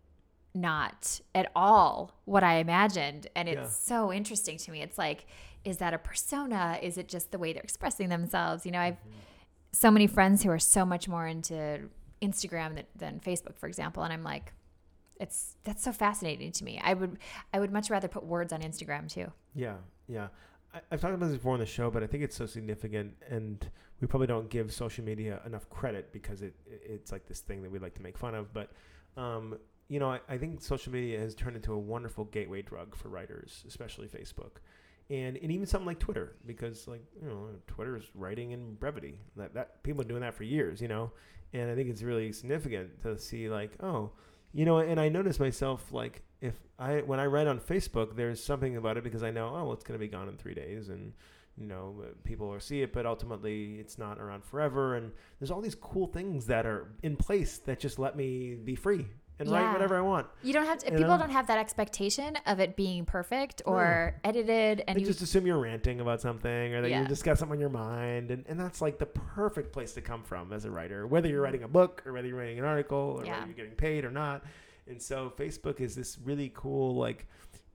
[0.55, 3.27] not at all what I imagined.
[3.37, 3.69] And it's Yeah.
[3.69, 4.81] so interesting to me.
[4.83, 5.27] It's like,
[5.65, 6.79] is that a persona?
[6.81, 8.65] Is it just the way they're expressing themselves?
[8.65, 8.97] You know, I've
[9.73, 11.91] so many friends who are so much more into
[12.23, 14.55] Instagram than, than Facebook, for example, and I'm like,
[15.21, 16.81] it's that's so fascinating to me.
[16.83, 17.19] I would
[17.53, 19.33] I would much rather put words on Instagram too.
[19.55, 19.77] Yeah,
[20.09, 20.29] yeah.
[20.75, 23.15] I, I've talked about this before on the show, but I think it's so significant,
[23.29, 23.69] and
[24.01, 27.71] we probably don't give social media enough credit because it it's like this thing that
[27.71, 28.53] we like to make fun of.
[28.53, 28.71] But
[29.17, 32.95] um, you know, I, I think social media has turned into a wonderful gateway drug
[32.95, 34.59] for writers, especially Facebook.
[35.09, 39.21] And, and even something like Twitter, because like you know, Twitter is writing in brevity.
[39.37, 41.13] That that people are doing that for years, you know.
[41.53, 44.11] And I think it's really significant to see like, oh,
[44.53, 48.43] you know, and I notice myself like if I when I write on Facebook, there's
[48.43, 50.55] something about it because I know oh well, it's going to be gone in three
[50.55, 51.13] days, and
[51.57, 54.97] you know uh, people will see it, but ultimately it's not around forever.
[54.97, 58.75] And there's all these cool things that are in place that just let me be
[58.75, 59.07] free
[59.39, 60.27] and write whatever I want.
[60.43, 61.19] You don't have to, people know?
[61.19, 65.47] don't have that expectation of it being perfect or edited and they you just assume
[65.47, 67.03] you're ranting about something or that Yeah.
[67.03, 70.01] you just got something on your mind and, and that's like the perfect place to
[70.01, 72.65] come from as a writer whether you're writing a book or whether you're writing an
[72.65, 73.35] article or Yeah.
[73.35, 74.45] whether you're getting paid or not
[74.89, 77.27] and so facebook is this really cool like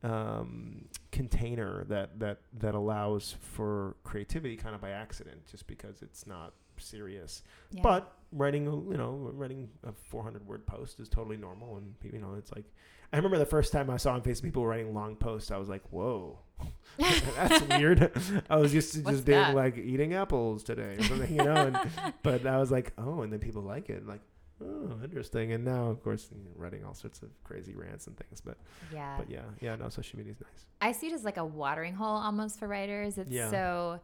[0.04, 6.26] um, container that, that that allows for creativity kind of by accident just because it's
[6.26, 7.82] not serious Yeah.
[7.84, 12.20] but writing, a- you know, writing a 400 word post is totally normal, and you
[12.20, 12.65] know, it's like.
[13.13, 15.52] I remember the first time I saw on Facebook people writing long posts.
[15.52, 16.39] I was like, "Whoa,
[16.98, 18.10] that's weird."
[18.50, 19.54] I was used to What's just being that?
[19.54, 21.56] like eating apples today or something, you know.
[21.56, 24.22] And, but I was like, "Oh," and then people like it, like,
[24.63, 28.15] "Oh, interesting." And now, of course, you know, writing all sorts of crazy rants and
[28.15, 28.39] things.
[28.39, 28.58] But
[28.94, 29.17] yeah.
[29.17, 30.65] but yeah, yeah, no, social media is nice.
[30.80, 33.17] I see it as like a watering hole almost for writers.
[33.17, 33.52] It's Yeah.
[33.52, 34.00] so,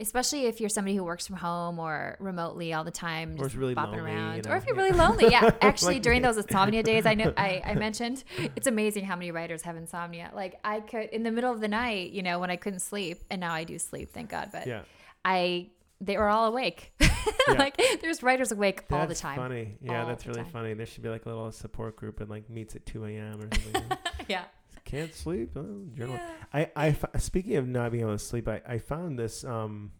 [0.00, 3.50] especially if you're somebody who works from home or remotely all the time, Or just
[3.50, 4.82] is really bopping around, you or if you're yeah.
[4.82, 5.28] really lonely.
[5.30, 8.24] Yeah, actually, Like during those insomnia days, I know I, I mentioned
[8.56, 10.30] it's amazing how many writers have insomnia.
[10.34, 13.22] Like I could in the middle of the night, you know, when I couldn't sleep,
[13.30, 14.48] and now I do sleep, thank God.
[14.52, 14.82] But Yeah,
[15.24, 15.68] I
[16.00, 16.92] they were all awake.
[17.48, 19.36] like there's writers awake all the time.
[19.36, 19.76] funny.
[19.80, 20.50] Yeah, All that's really time.
[20.50, 20.74] funny.
[20.74, 23.40] There should be like a little support group and like meets at 2 a.m.
[23.40, 23.84] or something.
[24.26, 24.44] yeah.
[24.92, 25.54] Can't sleep.
[25.54, 26.20] Journal.
[26.54, 26.68] Yeah.
[26.76, 29.92] I, I speaking of not being able to sleep, I, I found this um,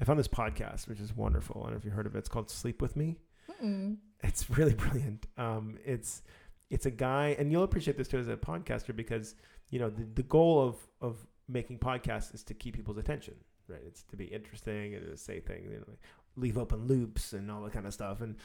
[0.00, 1.60] I found this podcast which is wonderful.
[1.60, 2.20] I don't know if you heard of it.
[2.20, 3.18] It's called Sleep with Me.
[3.50, 3.98] Mm-mm.
[4.22, 5.26] It's really brilliant.
[5.36, 6.22] Um, it's
[6.70, 9.34] it's a guy, and you'll appreciate this too as a podcaster because
[9.68, 13.34] you know the, the goal of of making podcasts is to keep people's attention,
[13.68, 13.82] right?
[13.86, 15.96] It's to be interesting and to say things, you know,
[16.36, 18.22] leave open loops and all that kind of stuff.
[18.22, 18.36] And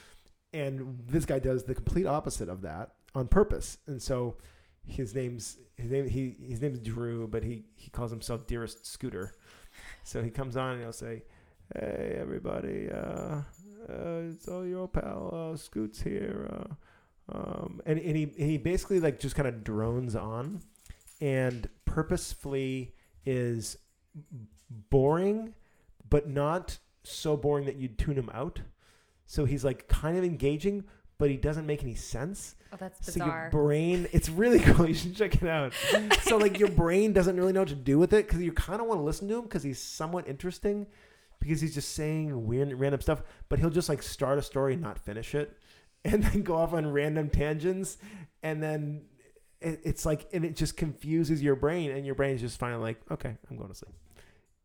[0.52, 3.78] and this guy does the complete opposite of that on purpose.
[3.88, 4.36] And so
[4.88, 9.34] his name's his name he his name's Drew, but he he calls himself Dearest Scooter.
[10.04, 11.24] So he comes on and he'll say,
[11.74, 13.42] "Hey everybody, uh,
[13.90, 18.58] uh, it's all your old pal uh, Scoots here." Uh, um, and and he he
[18.58, 20.62] basically like just kind of drones on,
[21.20, 22.94] and purposefully
[23.26, 23.78] is
[24.70, 25.54] boring,
[26.10, 28.62] but not so boring that you'd tune him out.
[29.26, 30.86] So he's like kind of engaging,
[31.18, 32.56] but he doesn't make any sense.
[32.74, 34.88] Oh, that's So your brain, it's really cool.
[34.88, 35.74] You should check it out.
[36.22, 38.82] so like your brain doesn't really know what to do with it because you kind
[38.82, 40.88] of want to listen to him because he's somewhat interesting
[41.40, 43.22] because he's just saying weird random stuff.
[43.50, 45.58] But he'll just like start a story and not finish it,
[46.06, 47.98] and then go off on random tangents,
[48.44, 49.04] and then
[49.62, 52.82] it, it's like and it just confuses your brain, and your brain is just finally
[52.82, 53.94] like, okay, I'm going to sleep.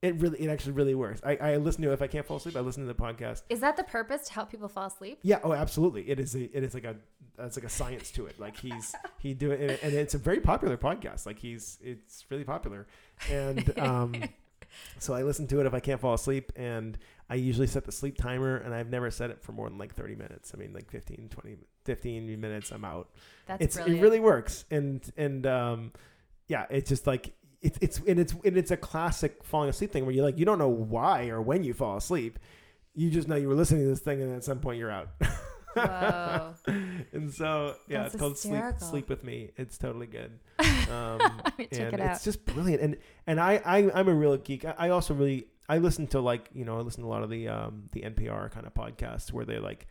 [0.03, 1.21] It really, it actually really works.
[1.25, 2.57] I, I listen to it if I can't fall asleep.
[2.57, 3.43] I listen to the podcast.
[3.51, 5.19] Is that the purpose to help people fall asleep?
[5.23, 6.09] Yeah, oh, absolutely.
[6.09, 6.35] It is.
[6.35, 6.97] A, it is like a.
[7.39, 8.41] It's like a science to it.
[8.41, 11.27] Like he's he do it, and, it's a very popular podcast.
[11.27, 12.87] Like he's it's really popular,
[13.31, 14.15] and um,
[14.99, 17.93] so I listen to it if I can't fall asleep, and I usually set the
[17.93, 20.53] sleep timer, and I've never set it for more than like thirty minutes.
[20.55, 23.11] I mean, like 15, 20, 15 minutes, I'm out.
[23.47, 23.99] That's it's brilliant.
[23.99, 25.93] it really works, and and um,
[26.49, 27.35] yeah, it's just like.
[27.63, 30.45] It's it's and it's and it's a classic falling asleep thing where you like you
[30.45, 32.39] don't know why or when you fall asleep,
[32.95, 35.09] you just know you were listening to this thing and at some point you're out.
[35.75, 36.55] Whoa.
[37.13, 38.87] and so yeah, That's it's called sleep hysterical.
[38.89, 39.51] sleep with me.
[39.57, 40.39] It's totally good.
[40.91, 41.21] Um,
[41.57, 42.83] Check and it it's just brilliant.
[42.83, 44.65] And and I, I I'm a real geek.
[44.65, 47.23] I, I also really I listen to like you know I listen to a lot
[47.23, 49.87] of the um the NPR kind of podcasts where they like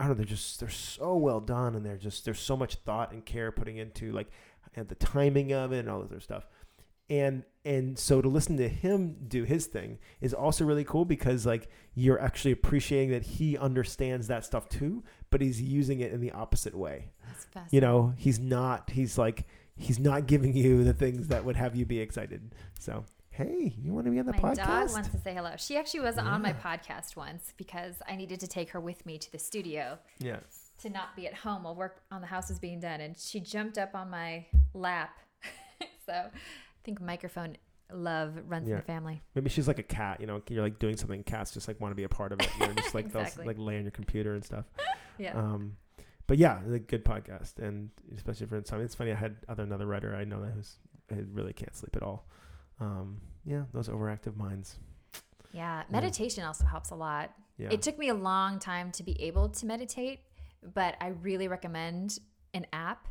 [0.00, 2.74] I don't know they're just they're so well done and they're just there's so much
[2.76, 4.30] thought and care putting into like
[4.74, 6.46] and the timing of it and all this other stuff.
[7.12, 11.44] And and so to listen to him do his thing is also really cool because
[11.44, 16.20] like you're actually appreciating that he understands that stuff too, but he's using it in
[16.20, 17.12] the opposite way
[17.52, 19.46] That's you know he's not he's like
[19.76, 23.92] he's not giving you the things that would have you be excited so hey you
[23.92, 25.52] want to be on the my podcast dog wants to say hello.
[25.58, 29.18] She actually was on my podcast once because I needed to take her with me
[29.18, 30.40] to the studio yeah
[30.82, 33.00] to not be at home while work on the house was being done.
[33.00, 35.16] And she jumped up on my lap.
[36.06, 36.26] so
[36.84, 37.56] think microphone
[37.92, 38.74] love runs Yeah.
[38.76, 39.22] in the family.
[39.34, 41.92] Maybe she's like a cat, you know, you're like doing something, cats just like want
[41.92, 42.48] to be a part of it.
[42.60, 43.42] You know, just like Exactly.
[43.44, 44.64] they'll like lay on your computer and stuff.
[45.18, 45.36] Yeah.
[45.36, 45.76] Um,
[46.26, 48.86] but yeah, a good podcast, and especially for insomnia.
[48.86, 49.12] It's funny.
[49.12, 50.78] I had other another writer I know that who's
[51.10, 52.26] who really can't sleep at all.
[52.80, 54.78] Um, yeah, those overactive minds.
[55.52, 55.82] yeah.
[55.90, 57.30] Meditation also helps a lot.
[57.58, 60.20] Yeah, It took me a long time to be able to meditate,
[60.74, 62.18] but I really recommend
[62.54, 63.06] an app.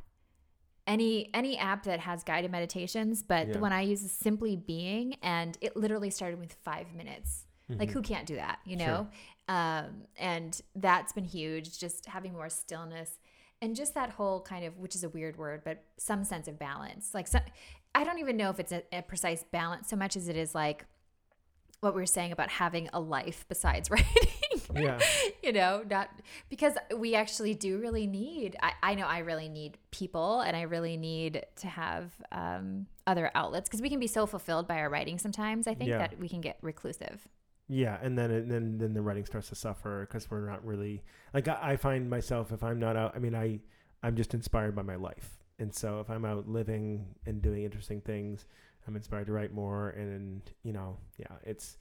[0.87, 3.53] Any any app that has guided meditations, but Yeah.
[3.53, 7.45] the one I use is Simply Being, and it literally started with five minutes.
[7.69, 7.93] Like Mhm.
[7.93, 8.87] who can't do that, you Sure.
[8.87, 9.07] know?
[9.47, 11.79] Um, and that's been huge.
[11.79, 13.19] Just having more stillness
[13.61, 16.57] and just that whole kind of, which is a weird word, but some sense of
[16.59, 17.13] balance.
[17.13, 17.39] Like, so,
[17.95, 20.53] I don't even know if it's a, a precise balance so much as it is
[20.55, 20.85] like
[21.79, 24.07] what we were saying about having a life besides writing.
[24.75, 24.99] Yeah.
[25.43, 26.09] you know, not
[26.49, 28.55] because we actually do really need.
[28.61, 33.31] I, I know I really need people, and I really need to have um, other
[33.35, 35.67] outlets because we can be so fulfilled by our writing sometimes.
[35.67, 35.97] I think Yeah.
[35.99, 37.27] that we can get reclusive.
[37.67, 41.03] Yeah, and then and then then the writing starts to suffer because we're not really
[41.33, 43.15] like I, I find myself if I'm not out.
[43.15, 43.59] I mean, I
[44.03, 48.01] I'm just inspired by my life, and so if I'm out living and doing interesting
[48.01, 48.45] things,
[48.87, 49.91] I'm inspired to write more.
[49.91, 51.77] And you know, yeah, it's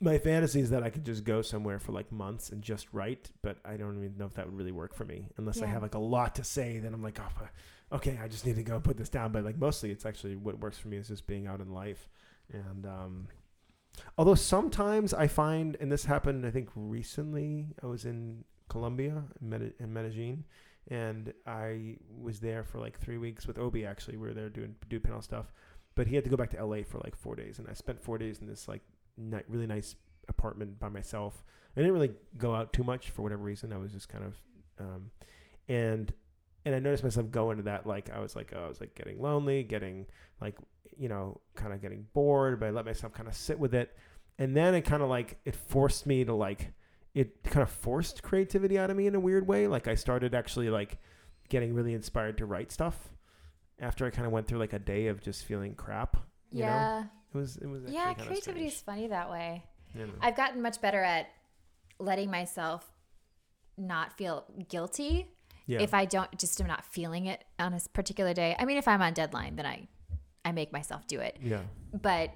[0.00, 3.30] my fantasy is that I could just go somewhere for like months and just write,
[3.42, 5.82] but I don't even know if that would really work for me unless I have
[5.82, 6.78] like a lot to say.
[6.78, 9.32] Then I'm like, oh, okay, I just need to go put this down.
[9.32, 12.08] But like mostly, it's actually what works for me is just being out in life,
[12.52, 13.28] and um,
[14.18, 19.92] although sometimes I find, and this happened, I think recently, I was in Colombia in
[19.92, 20.44] Medellin,
[20.88, 23.86] and I was there for like three weeks with Obi.
[23.86, 25.52] Actually, we were there doing do panel stuff,
[25.94, 28.02] but he had to go back to LA for like four days, and I spent
[28.02, 28.82] four days in this like
[29.48, 29.96] really nice
[30.28, 31.44] apartment by myself.
[31.76, 33.72] I didn't really go out too much for whatever reason.
[33.72, 34.34] I was just kind of,
[34.80, 35.10] um,
[35.68, 36.12] and
[36.64, 38.94] and I noticed myself going to that like I was like oh, I was like
[38.94, 40.06] getting lonely, getting
[40.40, 40.56] like
[40.96, 43.96] you know kind of getting bored, but I let myself kind of sit with it,
[44.38, 46.72] and then it kind of like it forced me to like
[47.14, 49.66] it kind of forced creativity out of me in a weird way.
[49.66, 50.98] Like I started actually like
[51.48, 53.10] getting really inspired to write stuff
[53.78, 56.16] after I kind of went through like a day of just feeling crap.
[56.52, 56.62] You
[57.00, 57.08] know?
[57.34, 59.64] It was it was Yeah, creativity is funny that way.
[59.94, 60.12] You know?
[60.20, 61.28] I've gotten much better at
[61.98, 62.90] letting myself
[63.78, 65.28] not feel guilty
[65.66, 65.80] yeah.
[65.80, 68.56] if I don't just am not feeling it on a particular day.
[68.58, 69.88] I mean, if I'm on deadline, then I
[70.44, 71.38] I make myself do it.
[71.42, 71.62] yeah.
[71.92, 72.30] But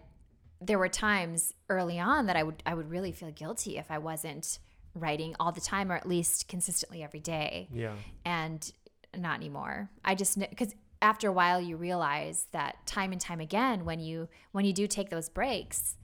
[0.61, 3.99] there were times early on that I would I would really feel guilty if I
[3.99, 4.59] wasn't
[4.95, 7.69] writing all the time or at least consistently every day.
[7.73, 7.95] Yeah.
[8.25, 8.71] And
[9.17, 9.91] not anymore.
[10.05, 14.29] I just because after a while you realize that time and time again when you
[14.53, 15.97] when you do take those breaks,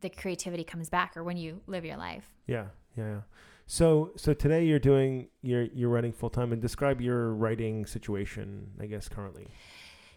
[0.00, 2.32] the creativity comes back or when you live your life.
[2.46, 3.20] Yeah, yeah, yeah.
[3.66, 8.70] So, so today you're doing you're you're writing full time, and describe your writing situation,
[8.80, 9.48] I guess currently.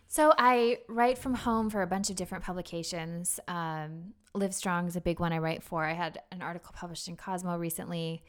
[0.08, 3.40] So I write from home for a bunch of different publications.
[3.48, 5.84] Um, LIVESTRONG is a big one I write for.
[5.84, 8.24] I had an article published in Cosmo recently.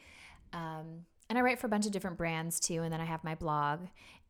[0.53, 2.81] Um, and I write for a bunch of different brands too.
[2.81, 3.81] And then I have my blog.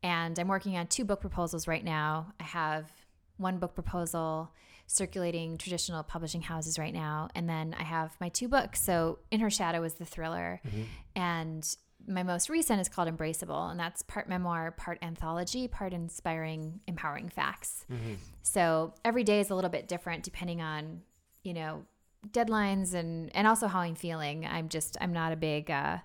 [0.04, 2.34] And I'm working on two book proposals right now.
[2.40, 2.90] I have
[3.38, 4.52] one book proposal
[4.88, 7.30] circulating traditional publishing houses right now.
[7.36, 8.82] And then I have my two books.
[8.82, 10.62] So In Her Shadow is the thriller.
[11.16, 11.68] And
[12.08, 17.28] my most recent is called Embraceable, and that's part memoir, part anthology, part inspiring, empowering
[17.28, 17.86] facts.
[18.44, 21.02] So every day is a little bit different depending on,
[21.44, 21.84] you know,
[22.30, 24.46] deadlines and and also how I'm feeling.
[24.46, 25.98] I'm just I'm not a big uh,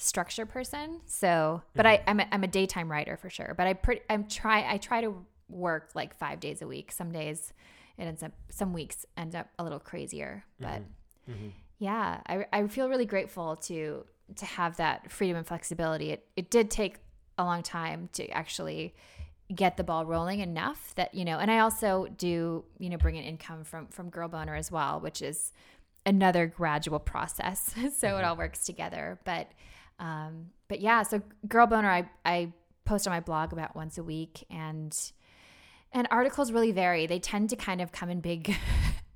[0.00, 1.00] structure person.
[1.06, 2.10] So, but I mm-hmm.
[2.10, 3.54] I'm a, I'm a daytime writer for sure.
[3.56, 5.14] But I pretty I'm try I try to
[5.48, 6.90] work like five days a week.
[6.90, 7.52] Some days
[7.98, 11.32] it ends up some weeks end up a little crazier, but mm-hmm.
[11.32, 11.48] Mm-hmm.
[11.78, 14.04] yeah, I, I feel really grateful to
[14.36, 16.10] to have that freedom and flexibility.
[16.10, 16.96] It it did take
[17.36, 18.94] a long time to actually
[19.54, 23.16] get the ball rolling enough that you know, and I also do you know bring
[23.16, 25.52] in income from from Girl Boner as well, which is
[26.06, 27.74] another gradual process.
[27.98, 29.18] so it all works together.
[29.24, 29.50] But
[30.00, 32.52] um, but yeah, so Girl Boner, I I
[32.84, 34.96] post on my blog about once a week and
[35.92, 37.06] and articles really vary.
[37.06, 38.56] They tend to kind of come in big.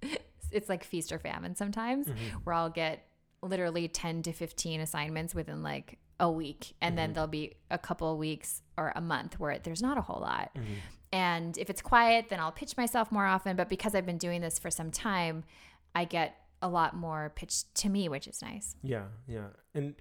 [0.53, 2.37] it's like feast or famine sometimes, mm-hmm.
[2.45, 3.07] where I'll get
[3.43, 7.15] literally ten to fifteen assignments within like a week, and then mm-hmm.
[7.15, 10.51] there'll be a couple of weeks or a month where there's not a whole lot.
[10.55, 10.75] Mm-hmm.
[11.13, 13.57] And if it's quiet, then I'll pitch myself more often.
[13.57, 15.45] But because I've been doing this for some time,
[15.95, 18.75] I get a lot more pitched to me, which is nice.
[18.83, 19.49] Yeah, yeah.
[19.75, 19.95] And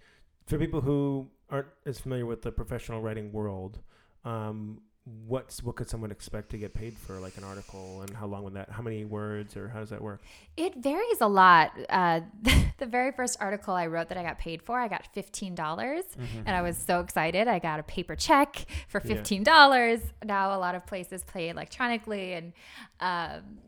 [0.46, 3.80] for people who aren't as familiar with the professional writing world,
[4.26, 4.82] um,
[5.28, 8.44] what's what could someone expect to get paid for like an article, and how long
[8.44, 8.70] would that?
[8.70, 10.22] How many words, or how does that work?
[10.56, 11.72] It varies a lot.
[11.90, 12.22] Uh,
[12.78, 16.06] the very first article I wrote that I got paid for, I got fifteen dollars,
[16.46, 17.48] and I was so excited.
[17.48, 20.00] I got a paper check for fifteen dollars.
[20.24, 22.54] Now a lot of places play electronically, and
[23.00, 23.60] um,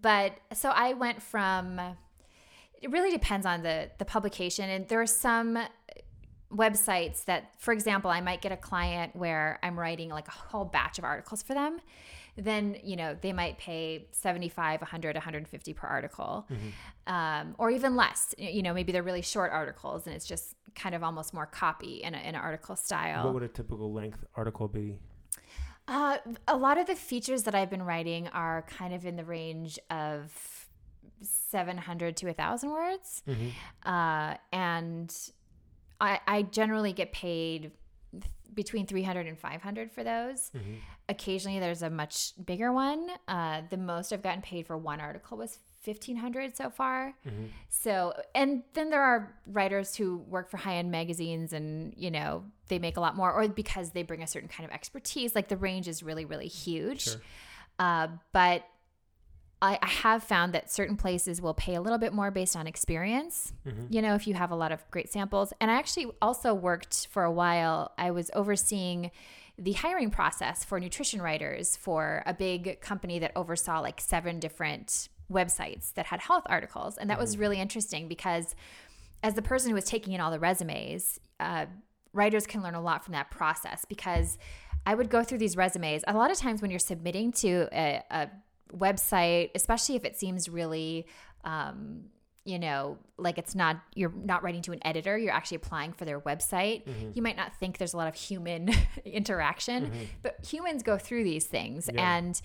[0.00, 1.80] but so I went from.
[2.80, 5.58] It really depends on the the publication, and there are some
[6.52, 10.64] websites that, for example, I might get a client where I'm writing like a whole
[10.64, 11.78] batch of articles for them.
[12.36, 17.12] Then, you know, they might pay 75, 100, 150 per article, Mm-hmm.
[17.12, 18.34] um, or even less.
[18.38, 21.96] You know, maybe they're really short articles and it's just kind of almost more copy
[22.02, 23.24] in, a, in an article style.
[23.24, 24.98] What would a typical length article be?
[25.88, 29.24] Uh, a lot of the features that I've been writing are kind of in the
[29.24, 30.68] range of
[31.22, 33.22] 700 to 1,000 words.
[33.28, 33.90] Mm-hmm.
[33.90, 35.14] Uh, and
[36.00, 37.72] I, I generally get paid
[38.54, 40.50] between 300 and 500 for those.
[40.56, 40.74] Mm-hmm.
[41.08, 43.08] Occasionally there's a much bigger one.
[43.28, 47.14] Uh, the most I've gotten paid for one article was 1500 so far.
[47.26, 47.44] Mm-hmm.
[47.68, 52.44] So, and then there are writers who work for high end magazines and, you know,
[52.68, 55.34] they make a lot more, or because they bring a certain kind of expertise.
[55.34, 57.02] Like the range is really, really huge.
[57.02, 57.20] Sure.
[57.78, 58.64] Uh, but
[59.60, 62.66] I, I have found that certain places will pay a little bit more based on
[62.66, 63.52] experience.
[63.66, 63.86] Mm-hmm.
[63.90, 65.52] You know, if you have a lot of great samples.
[65.60, 69.10] And I actually also worked for a while, I was overseeing
[69.58, 75.08] the hiring process for nutrition writers for a big company that oversaw like seven different
[75.30, 76.96] websites that had health articles.
[76.96, 78.54] And that was really interesting because
[79.22, 81.66] as the person who was taking in all the resumes, uh,
[82.12, 84.38] writers can learn a lot from that process because
[84.86, 86.04] I would go through these resumes.
[86.06, 88.28] A lot of times when you're submitting to a, a
[88.76, 91.06] website, especially if it seems really,
[91.44, 92.04] um,
[92.44, 96.04] you know, like it's not, you're not writing to an editor, you're actually applying for
[96.04, 96.84] their website.
[96.86, 97.10] Mm-hmm.
[97.14, 98.70] You might not think there's a lot of human
[99.04, 99.92] interaction,
[100.22, 101.90] but humans go through these things.
[101.92, 102.16] Yeah.
[102.16, 102.40] And,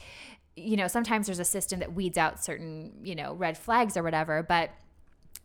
[0.55, 4.03] you know, sometimes there's a system that weeds out certain, you know, red flags or
[4.03, 4.71] whatever, but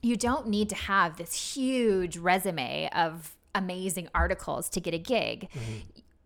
[0.02, 5.48] you don't need to have this huge resume of amazing articles to get a gig.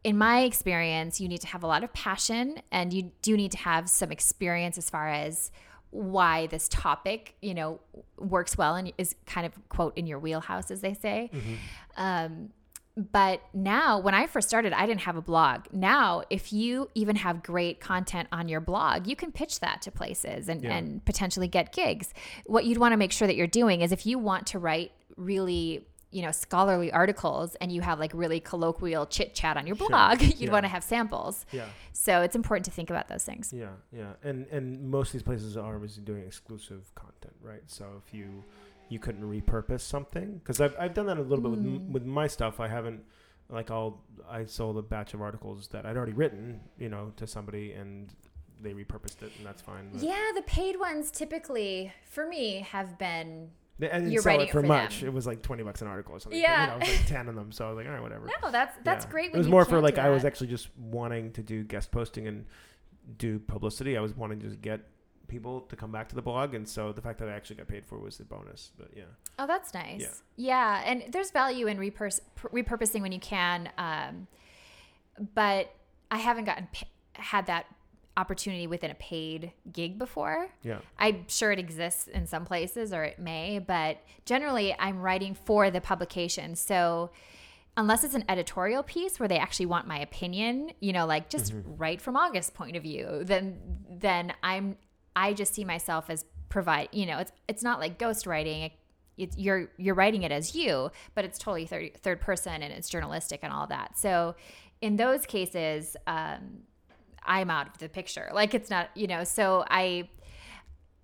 [0.05, 3.53] In my experience, you need to have a lot of passion and you do need
[3.53, 5.51] to have some experience as far as
[5.91, 7.79] why this topic, you know,
[8.19, 11.31] works well and is kind of quote in your wheelhouse, as they say.
[11.97, 12.49] Um,
[12.97, 15.63] but now, when I first started, I didn't have a blog.
[15.73, 19.91] Now, if you even have great content on your blog, you can pitch that to
[19.91, 20.77] places and, Yeah.
[20.77, 22.13] and potentially get gigs.
[22.45, 24.93] What you'd want to make sure that you're doing is if you want to write
[25.17, 29.77] really you know scholarly articles and you have like really colloquial chit chat on your
[29.77, 29.89] Sure.
[29.89, 30.53] blog you'd Yeah.
[30.53, 31.67] want to have samples Yeah.
[31.93, 35.23] so it's important to think about those things Yeah, yeah, and and most of these
[35.23, 37.63] places are obviously doing exclusive content, right?
[37.67, 38.45] So if you
[38.89, 41.91] you couldn't repurpose something, because I've I've done that a little bit with Mm.
[41.93, 42.61] with my stuff.
[42.61, 43.01] I haven't
[43.49, 47.27] like I'll I sold a batch of articles that I'd already written, you know, to
[47.27, 48.13] somebody, and
[48.61, 49.91] they repurposed it, and that's fine.
[49.95, 53.51] yeah the paid ones typically for me have been
[53.91, 55.01] I didn't You're sell it for for much.
[55.01, 55.09] them.
[55.09, 56.41] It was like twenty bucks an article or something.
[56.41, 56.63] Yeah.
[56.63, 57.53] you know, it was like ten of them.
[57.53, 58.29] So I was like, all right, whatever.
[58.43, 59.11] no that's that's Yeah.
[59.11, 62.27] great It was more for like I was actually just wanting to do guest posting
[62.27, 62.45] and
[63.19, 63.97] do publicity.
[63.97, 64.81] I was wanting to just get
[65.29, 67.67] people to come back to the blog, and so the fact that I actually got
[67.67, 68.71] paid for it was the bonus.
[68.79, 69.05] But yeah,
[69.39, 70.01] Oh, that's nice.
[70.01, 70.09] Yeah.
[70.37, 74.27] Yeah, and there's value in repurs- repurposing when you can, um,
[75.35, 75.75] but
[76.11, 77.65] I haven't gotten pa- had that
[78.17, 80.49] opportunity within a paid gig before.
[80.63, 85.35] yeah, I'm sure it exists in some places, or it may, but generally, I'm writing
[85.35, 87.11] for the publication, so.
[87.75, 91.55] Unless it's an editorial piece where they actually want my opinion, you know, like just
[91.79, 93.57] write from August's point of view, then
[93.89, 94.77] then I'm
[95.17, 98.67] I just see myself as provide, you know, it's it's not like ghostwriting.
[98.67, 98.73] It,
[99.17, 102.89] it's you're you're writing it as you, but it's totally third third person and it's
[102.89, 103.99] journalistic and all that.
[103.99, 104.35] So
[104.81, 106.65] in those cases, um,
[107.25, 108.31] I'm out of the picture.
[108.33, 110.09] Like it's not, you know, so I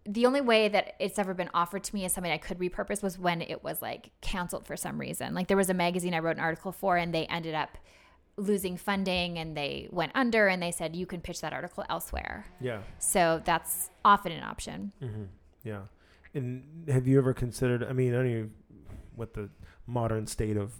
[0.06, 3.02] the only way that it's ever been offered to me as something I could repurpose
[3.02, 5.34] was when it was like canceled for some reason.
[5.34, 7.76] Like there was a magazine I wrote an article for and they ended up
[8.38, 12.46] losing funding and they went under and they said you can pitch that article elsewhere.
[12.60, 14.92] yeah, So that's often an option.
[15.00, 15.24] hmm
[15.64, 15.80] yeah.
[16.34, 17.82] And have you ever considered?
[17.82, 18.48] I mean, I don't know
[19.16, 19.50] what the
[19.86, 20.72] modern state of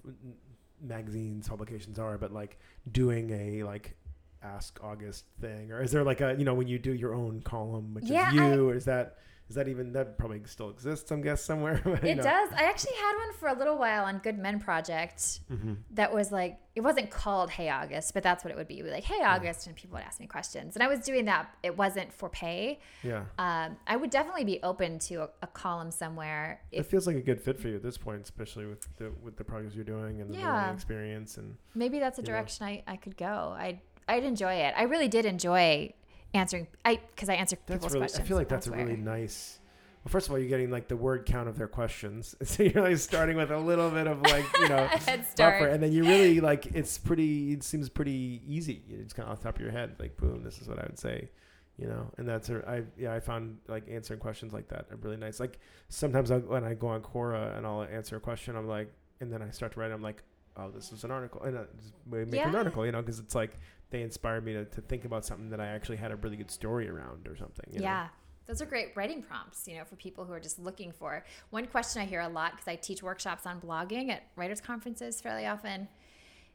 [0.80, 2.58] magazines publications are, but like
[2.92, 3.96] doing a like
[4.42, 7.40] ask August thing, or is there like a you know when you do your own
[7.42, 9.16] column, which Yeah, is you, or is that
[9.48, 11.10] is that even that probably still exists?
[11.10, 11.80] I'm guess somewhere.
[12.02, 12.50] It does.
[12.52, 15.72] I actually had one for a little while on Good Men Project Mm-hmm.
[15.92, 18.78] that was like it wasn't called Hey August, but that's what it would be.
[18.78, 21.00] It would be like Hey August, and people would ask me questions, and I was
[21.00, 21.48] doing that.
[21.62, 22.78] It wasn't for pay.
[23.02, 23.24] Yeah.
[23.38, 26.60] Um, I would definitely be open to a, a column somewhere.
[26.70, 29.36] it feels like a good fit for you at this point, especially with the with
[29.36, 30.54] the projects you're doing and the Yeah.
[30.54, 32.26] learning experience and maybe that's a know.
[32.26, 33.26] direction I, I could go.
[33.58, 34.74] I I'd enjoy it.
[34.76, 35.92] I really did enjoy
[36.34, 36.66] answering.
[36.84, 38.24] I because I answer that's people's really questions.
[38.24, 39.58] I feel like that's a really nice
[40.04, 42.82] well first of all you're getting like the word count of their questions so you're
[42.82, 46.04] like starting with a little bit of like you know head buffer and then you
[46.04, 49.60] really like it's pretty it seems pretty easy it's kind of off the top of
[49.60, 51.28] your head like boom this is what I would say
[51.76, 54.96] you know and that's a, I yeah I found like answering questions like that are
[54.96, 58.54] really nice like sometimes I, when I go on Quora and I'll answer a question
[58.54, 60.22] I'm like and then I start to write I'm like
[60.56, 61.62] oh this is an article and I
[62.06, 62.48] make Yeah.
[62.48, 63.58] an article you know because it's like
[63.90, 66.50] they inspire me to, to think about something that I actually had a really good
[66.50, 67.84] story around or something you know?
[67.84, 68.08] Yeah.
[68.46, 71.22] Those are great writing prompts, you know, for people who are just looking for.
[71.50, 75.20] One question I hear a lot because I teach workshops on blogging at writers conferences
[75.20, 75.86] fairly often.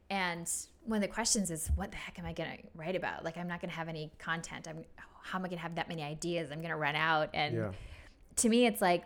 [0.09, 0.49] And
[0.85, 3.23] one of the questions is, what the heck am I going to write about?
[3.23, 4.67] Like, I'm not going to have any content.
[4.67, 4.83] I'm,
[5.21, 6.51] how am I going to have that many ideas?
[6.51, 7.29] I'm going to run out.
[7.33, 7.71] And yeah
[8.37, 9.05] to me, it's like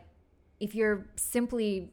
[0.60, 1.92] if you're simply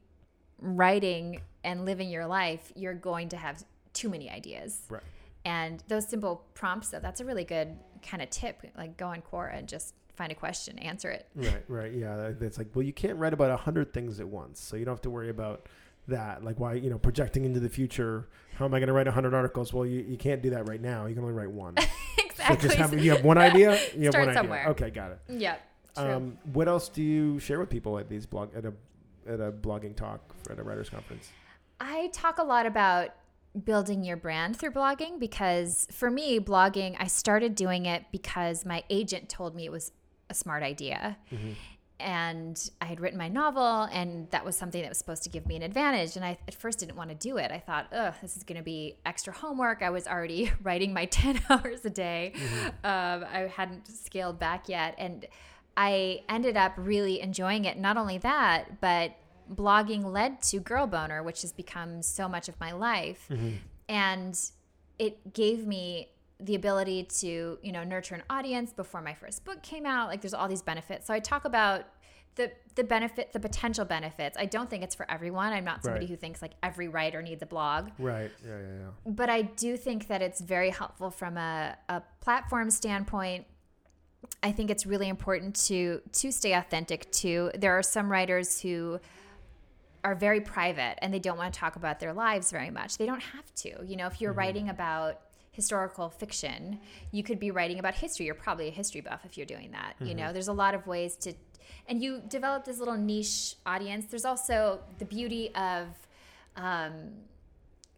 [0.59, 4.83] writing and living your life, you're going to have too many ideas.
[4.89, 5.03] Right.
[5.45, 8.63] And those simple prompts, though, that's a really good kind of tip.
[8.77, 11.27] Like go on Quora and just find a question, answer it.
[11.35, 14.61] right right yeah that's like well you can't write about a hundred things at once
[14.61, 15.67] so you don't have to worry about
[16.07, 19.09] that like why you know projecting into the future how am I going to write
[19.09, 21.51] a hundred articles well you, you can't do that right now you can only write
[21.51, 21.85] one so
[22.25, 22.69] exactly.
[22.69, 24.61] just have you have one idea you have Start one somewhere.
[24.61, 25.57] idea okay got it yeah.
[25.97, 28.73] Um, what else do you share with people at these blog at a
[29.27, 30.21] at a blogging talk
[30.51, 31.31] at a writers conference?
[31.81, 33.11] I talk a lot about
[33.63, 38.83] building your brand through blogging because for me, blogging, I started doing it because my
[38.91, 39.93] agent told me it was
[40.29, 41.17] a smart idea.
[42.01, 45.47] And I had written my novel, and that was something that was supposed to give
[45.47, 46.17] me an advantage.
[46.17, 47.53] And I at first didn't want to do it.
[47.53, 49.81] I thought, oh, this is going to be extra homework.
[49.81, 52.33] I was already writing my 10 hours a day.
[52.83, 54.97] Um, I hadn't scaled back yet.
[54.99, 55.27] And
[55.77, 57.79] I ended up really enjoying it.
[57.79, 59.17] Not only that, but
[59.53, 63.27] blogging led to Girl Boner, which has become so much of my life.
[63.31, 63.51] Mm-hmm.
[63.89, 64.41] And
[64.99, 66.09] it gave me
[66.41, 70.09] the ability to, you know, nurture an audience before my first book came out.
[70.09, 71.07] Like there's all these benefits.
[71.07, 71.85] So I talk about
[72.37, 74.37] the the benefit, the potential benefits.
[74.37, 75.53] I don't think it's for everyone.
[75.53, 76.11] I'm not somebody Right.
[76.11, 78.33] who thinks like every writer needs a blog Right.
[78.45, 78.59] Yeah.
[78.59, 78.67] Yeah.
[78.81, 78.89] Yeah.
[79.13, 83.47] but I do think that it's very helpful from a, a platform standpoint.
[84.43, 87.53] I think it's really important to to stay authentic too.
[87.55, 88.99] There are some writers who
[90.05, 92.99] are very private and they don't want to talk about their lives very much.
[92.99, 93.85] They don't have to.
[93.85, 96.79] You know, if you're writing about historical fiction,
[97.11, 98.27] you could be writing about history.
[98.27, 99.95] You're probably a history buff if you're doing that.
[100.01, 101.33] You know, there's a lot of ways to
[101.87, 104.07] and you develop this little niche audience.
[104.07, 105.89] There's also the beauty of
[106.57, 107.11] um,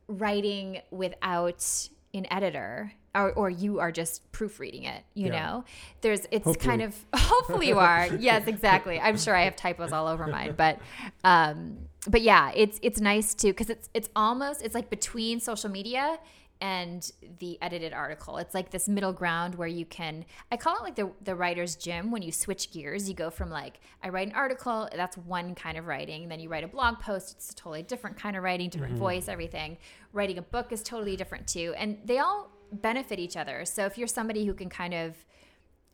[0.08, 5.40] writing without an editor or, or you are just proofreading it you Yeah.
[5.40, 5.64] know?
[6.02, 6.66] There's it's Hopefully.
[6.66, 8.06] kind of hopefully you are.
[8.18, 9.00] Yes exactly.
[9.00, 10.78] I'm sure i have typos all over mine but
[11.24, 15.70] um but yeah it's it's nice to because it's it's almost it's like between social
[15.70, 16.18] media
[16.62, 18.38] and the edited article.
[18.38, 21.76] It's like this middle ground where you can i call it like the the writer's
[21.76, 22.10] gym.
[22.10, 25.76] When you switch gears you go from like i write an article that's one kind
[25.76, 28.70] of writing then you write a blog post it's a totally different kind of writing
[28.70, 29.76] different voice everything.
[30.14, 31.74] Writing a book is totally different too.
[31.76, 35.14] And they all benefit each other so if you're somebody who can kind of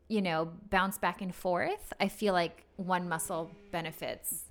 [0.09, 4.45] you know bounce back and forth i feel like one muscle benefits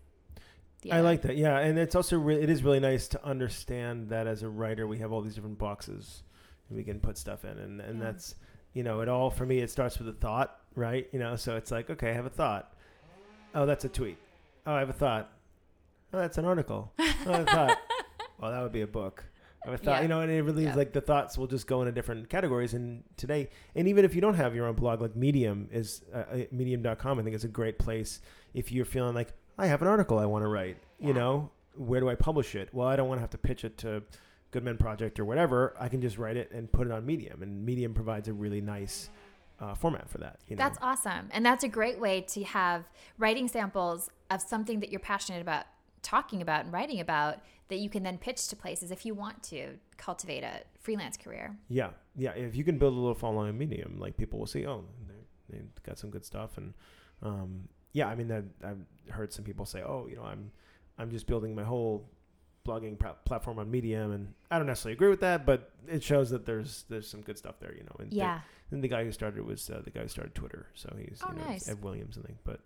[0.84, 1.04] the I other.
[1.04, 1.38] like that.
[1.38, 4.88] Yeah, and it's also re- it is really nice to understand that as a writer
[4.88, 6.24] we have all these different boxes
[6.70, 8.06] and we can put stuff in, and and Yeah.
[8.06, 8.34] that's
[8.74, 9.60] you know it all for me.
[9.60, 11.08] It starts with a thought, right?
[11.12, 12.74] You know, so it's like okay, I have a thought.
[13.54, 14.18] Oh, that's a tweet.
[14.66, 15.30] Oh, I have a thought.
[16.14, 16.92] Oh, that's an article.
[16.98, 17.78] Oh, I thought.
[18.40, 19.24] Well, that would be a book.
[19.66, 19.86] I thought.
[19.86, 20.02] Yeah.
[20.02, 20.72] You know, and it really Yeah.
[20.72, 22.74] is like the thoughts will just go into different categories.
[22.74, 26.18] And today, and even if you don't have your own blog, like Medium is uh,
[26.18, 28.22] uh, Medium.com, I think is a great place
[28.54, 30.78] if you're feeling like I have an article I want to write.
[31.00, 32.70] You know, where do I publish it?
[32.74, 34.04] Well, I don't want to have to pitch it to
[34.52, 35.76] Good Men Project or whatever.
[35.80, 38.62] I can just write it and put it on Medium, and Medium provides a really
[38.62, 39.10] nice
[39.60, 40.40] uh, format for that.
[40.48, 41.30] You know, That's awesome.
[41.32, 42.90] And that's a great way to have
[43.20, 45.66] writing samples of something that you're passionate about
[46.02, 47.40] talking about and writing about
[47.70, 51.56] that you can then pitch to places if you want to cultivate a freelance career.
[51.70, 52.32] Yeah, yeah.
[52.32, 55.58] If you can build a little following on Medium, like people will see, oh, they
[55.58, 56.74] they've got some good stuff, and
[57.22, 58.08] um, yeah.
[58.08, 58.32] I mean,
[58.64, 58.78] I've
[59.14, 60.52] heard some people say, oh, you know, I'm
[60.98, 62.10] I'm just building my whole
[62.68, 66.30] blogging pr- platform on Medium, and I don't necessarily agree with that, but it shows
[66.32, 67.96] that there's there's some good stuff there, you know.
[68.00, 68.42] And Yeah.
[68.72, 71.30] and the guy who started was uh, the guy who started Twitter, so he's Oh,
[71.32, 71.70] you know, nice.
[71.70, 72.40] Ed Williams, I think.
[72.44, 72.60] But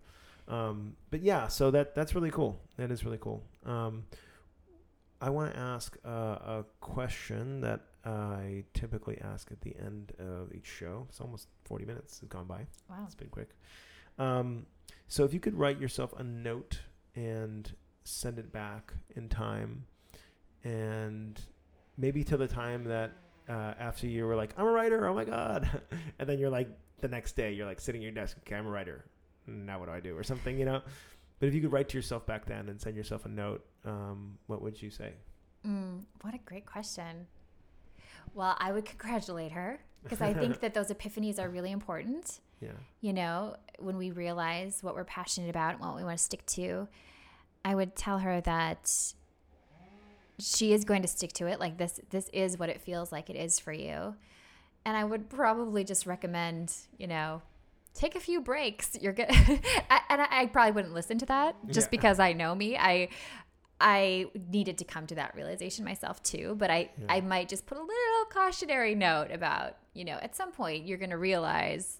[0.47, 2.59] um, but yeah, so that that's really cool.
[2.77, 3.43] That is really cool.
[3.65, 4.05] Um,
[5.21, 10.53] I want to ask uh, a question that I typically ask at the end of
[10.53, 11.07] each show.
[11.09, 12.67] It's almost forty minutes has gone by.
[12.89, 13.03] Wow.
[13.05, 13.49] It's been quick.
[14.19, 14.65] Um,
[15.07, 16.79] so if you could write yourself a note
[17.15, 17.71] and
[18.03, 19.85] send it back in time,
[20.63, 21.39] and
[21.97, 23.11] maybe to the time that
[23.49, 25.69] uh, after you were like, I'm a writer, oh my god,
[26.19, 26.69] and then you're like
[27.01, 29.05] the next day you're like sitting at your desk, okay, I'm a writer.
[29.47, 30.81] Now what do I do or something, you know?
[31.39, 34.37] But if you could write to yourself back then and send yourself a note, um,
[34.47, 35.13] what would you say?
[35.65, 37.27] Mm, what a great question.
[38.33, 42.39] Well, I would congratulate her because I think that those epiphanies are really important.
[42.61, 42.69] Yeah.
[43.01, 46.45] You know, when we realize what we're passionate about and what we want to stick
[46.47, 46.87] to,
[47.63, 48.91] I would tell her that
[50.39, 51.59] she is going to stick to it.
[51.59, 54.15] Like this, this is what it feels like it is for you.
[54.85, 57.41] And I would probably just recommend, you know,
[57.95, 58.95] take a few breaks.
[59.01, 59.29] You're good.
[59.29, 61.91] and I, I, probably wouldn't listen to that just Yeah.
[61.91, 62.77] because I know me.
[62.77, 63.09] I,
[63.81, 67.05] I needed to come to that realization myself too, but I, Yeah.
[67.09, 70.97] I might just put a little cautionary note about, you know, at some point you're
[70.99, 71.99] going to realize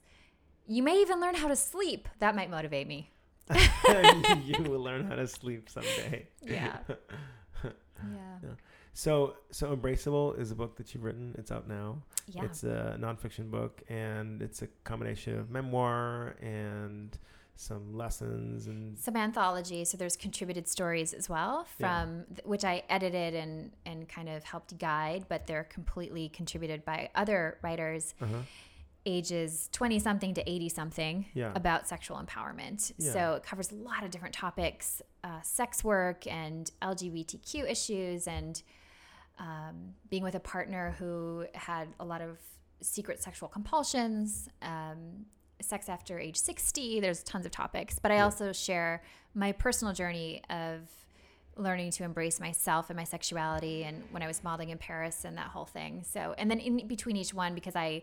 [0.67, 2.07] you may even learn how to sleep.
[2.19, 3.11] That might motivate me.
[4.43, 6.27] you will learn how to sleep someday.
[6.41, 6.77] Yeah.
[7.63, 8.49] Yeah.
[8.97, 11.35] So, so Embraceable is a book that you've written.
[11.37, 12.01] It's out now.
[12.27, 12.45] Yeah.
[12.45, 17.15] It's a nonfiction book, and it's a combination of memoir and
[17.57, 22.03] some lessons and some anthology so there's contributed stories as well Yeah.
[22.03, 26.83] from th- which i edited and and kind of helped guide but they're completely contributed
[26.83, 28.39] by other writers uh-huh.
[29.05, 31.53] ages 20 something to 80 something Yeah.
[31.55, 33.13] about sexual empowerment Yeah.
[33.13, 38.61] so it covers a lot of different topics uh, sex work and lgbtq issues and
[39.39, 42.37] um, being with a partner who had a lot of
[42.81, 45.25] secret sexual compulsions um,
[45.61, 48.23] sex after age 60 there's tons of topics but i Yeah.
[48.25, 49.01] also share
[49.33, 50.79] my personal journey of
[51.57, 55.37] learning to embrace myself and my sexuality and when i was modeling in paris and
[55.37, 58.01] that whole thing so and then in between each one because i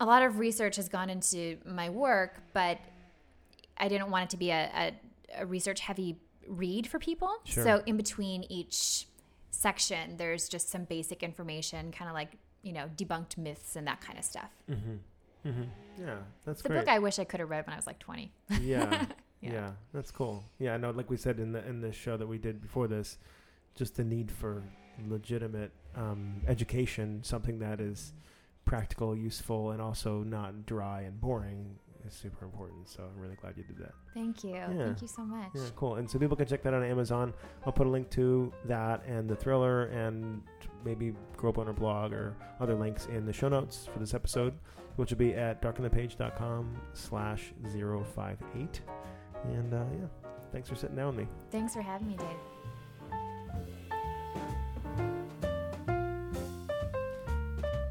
[0.00, 2.78] a lot of research has gone into my work but
[3.76, 4.70] i didn't want it to be a,
[5.36, 6.16] a, a research heavy
[6.46, 7.64] read for people Sure.
[7.64, 9.07] so in between each
[9.50, 12.32] section there's just some basic information kind of like
[12.62, 15.48] you know debunked myths and that kind of stuff Mm-hmm.
[15.48, 15.62] Mm-hmm.
[16.06, 16.80] Yeah, that's a great.
[16.80, 18.30] book i wish i could have read when i was like 20
[18.60, 19.04] yeah,
[19.40, 19.70] yeah, Yeah.
[19.94, 20.44] that's cool.
[20.58, 20.90] Yeah, I know.
[20.90, 23.18] Like we said in the in the show that we did before this,
[23.76, 24.62] just the need for
[25.08, 28.12] legitimate um, education, something that is
[28.64, 31.78] practical, useful, and also not dry and boring,
[32.08, 32.88] is super important.
[32.88, 33.92] So I'm really glad you did that.
[34.14, 35.96] thank you thank you so much Yeah, cool.
[35.96, 37.32] And so people can check that out on Amazon.
[37.64, 40.42] I'll put a link to that and the thriller and
[40.84, 44.14] maybe Grow Up on our blog or other links in the show notes for this
[44.14, 44.54] episode,
[44.96, 48.80] which will be at darkenthepage.com slash 058.
[49.44, 50.06] And uh, yeah,
[50.52, 51.28] thanks for sitting down with me.
[51.50, 52.28] thanks for having me dave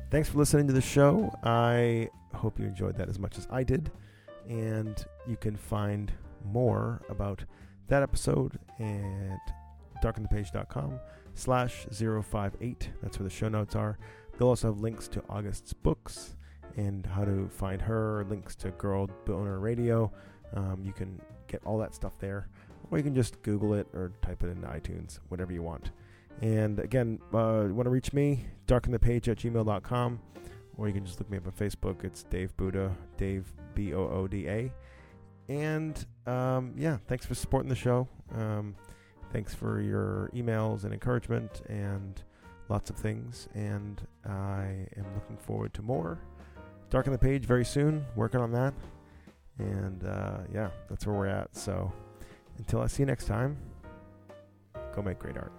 [0.10, 1.38] Thanks for listening to the show.
[1.44, 3.92] I hope you enjoyed that as much as I did.
[4.48, 6.12] And you can find
[6.46, 7.44] more about
[7.88, 9.40] that episode at
[10.04, 11.00] darkenthepage.com
[11.34, 12.90] slash 058.
[13.02, 13.98] That's where the show notes are.
[14.38, 16.36] They'll also have links to August's books
[16.76, 20.12] and how to find her, links to Girl Boner Radio.
[20.54, 22.48] Um, you can get all that stuff there.
[22.90, 25.92] Or you can just Google it or type it into iTunes, whatever you want.
[26.42, 30.20] And again, uh, want to reach me, darkenthepage at gmail.com,
[30.78, 32.04] or you can just look me up on Facebook.
[32.04, 34.72] It's Dave Booda, Dave B O O D A.
[35.50, 38.08] And um, yeah, thanks for supporting the show.
[38.36, 38.76] Um,
[39.32, 42.22] thanks for your emails and encouragement and
[42.70, 43.48] lots of things.
[43.54, 46.20] And I am looking forward to more.
[46.90, 48.74] Darken the Page very soon, working on that.
[49.60, 51.56] And uh, yeah, that's where we're at.
[51.56, 51.92] So
[52.58, 53.58] until I see you next time,
[54.94, 55.52] go make great art.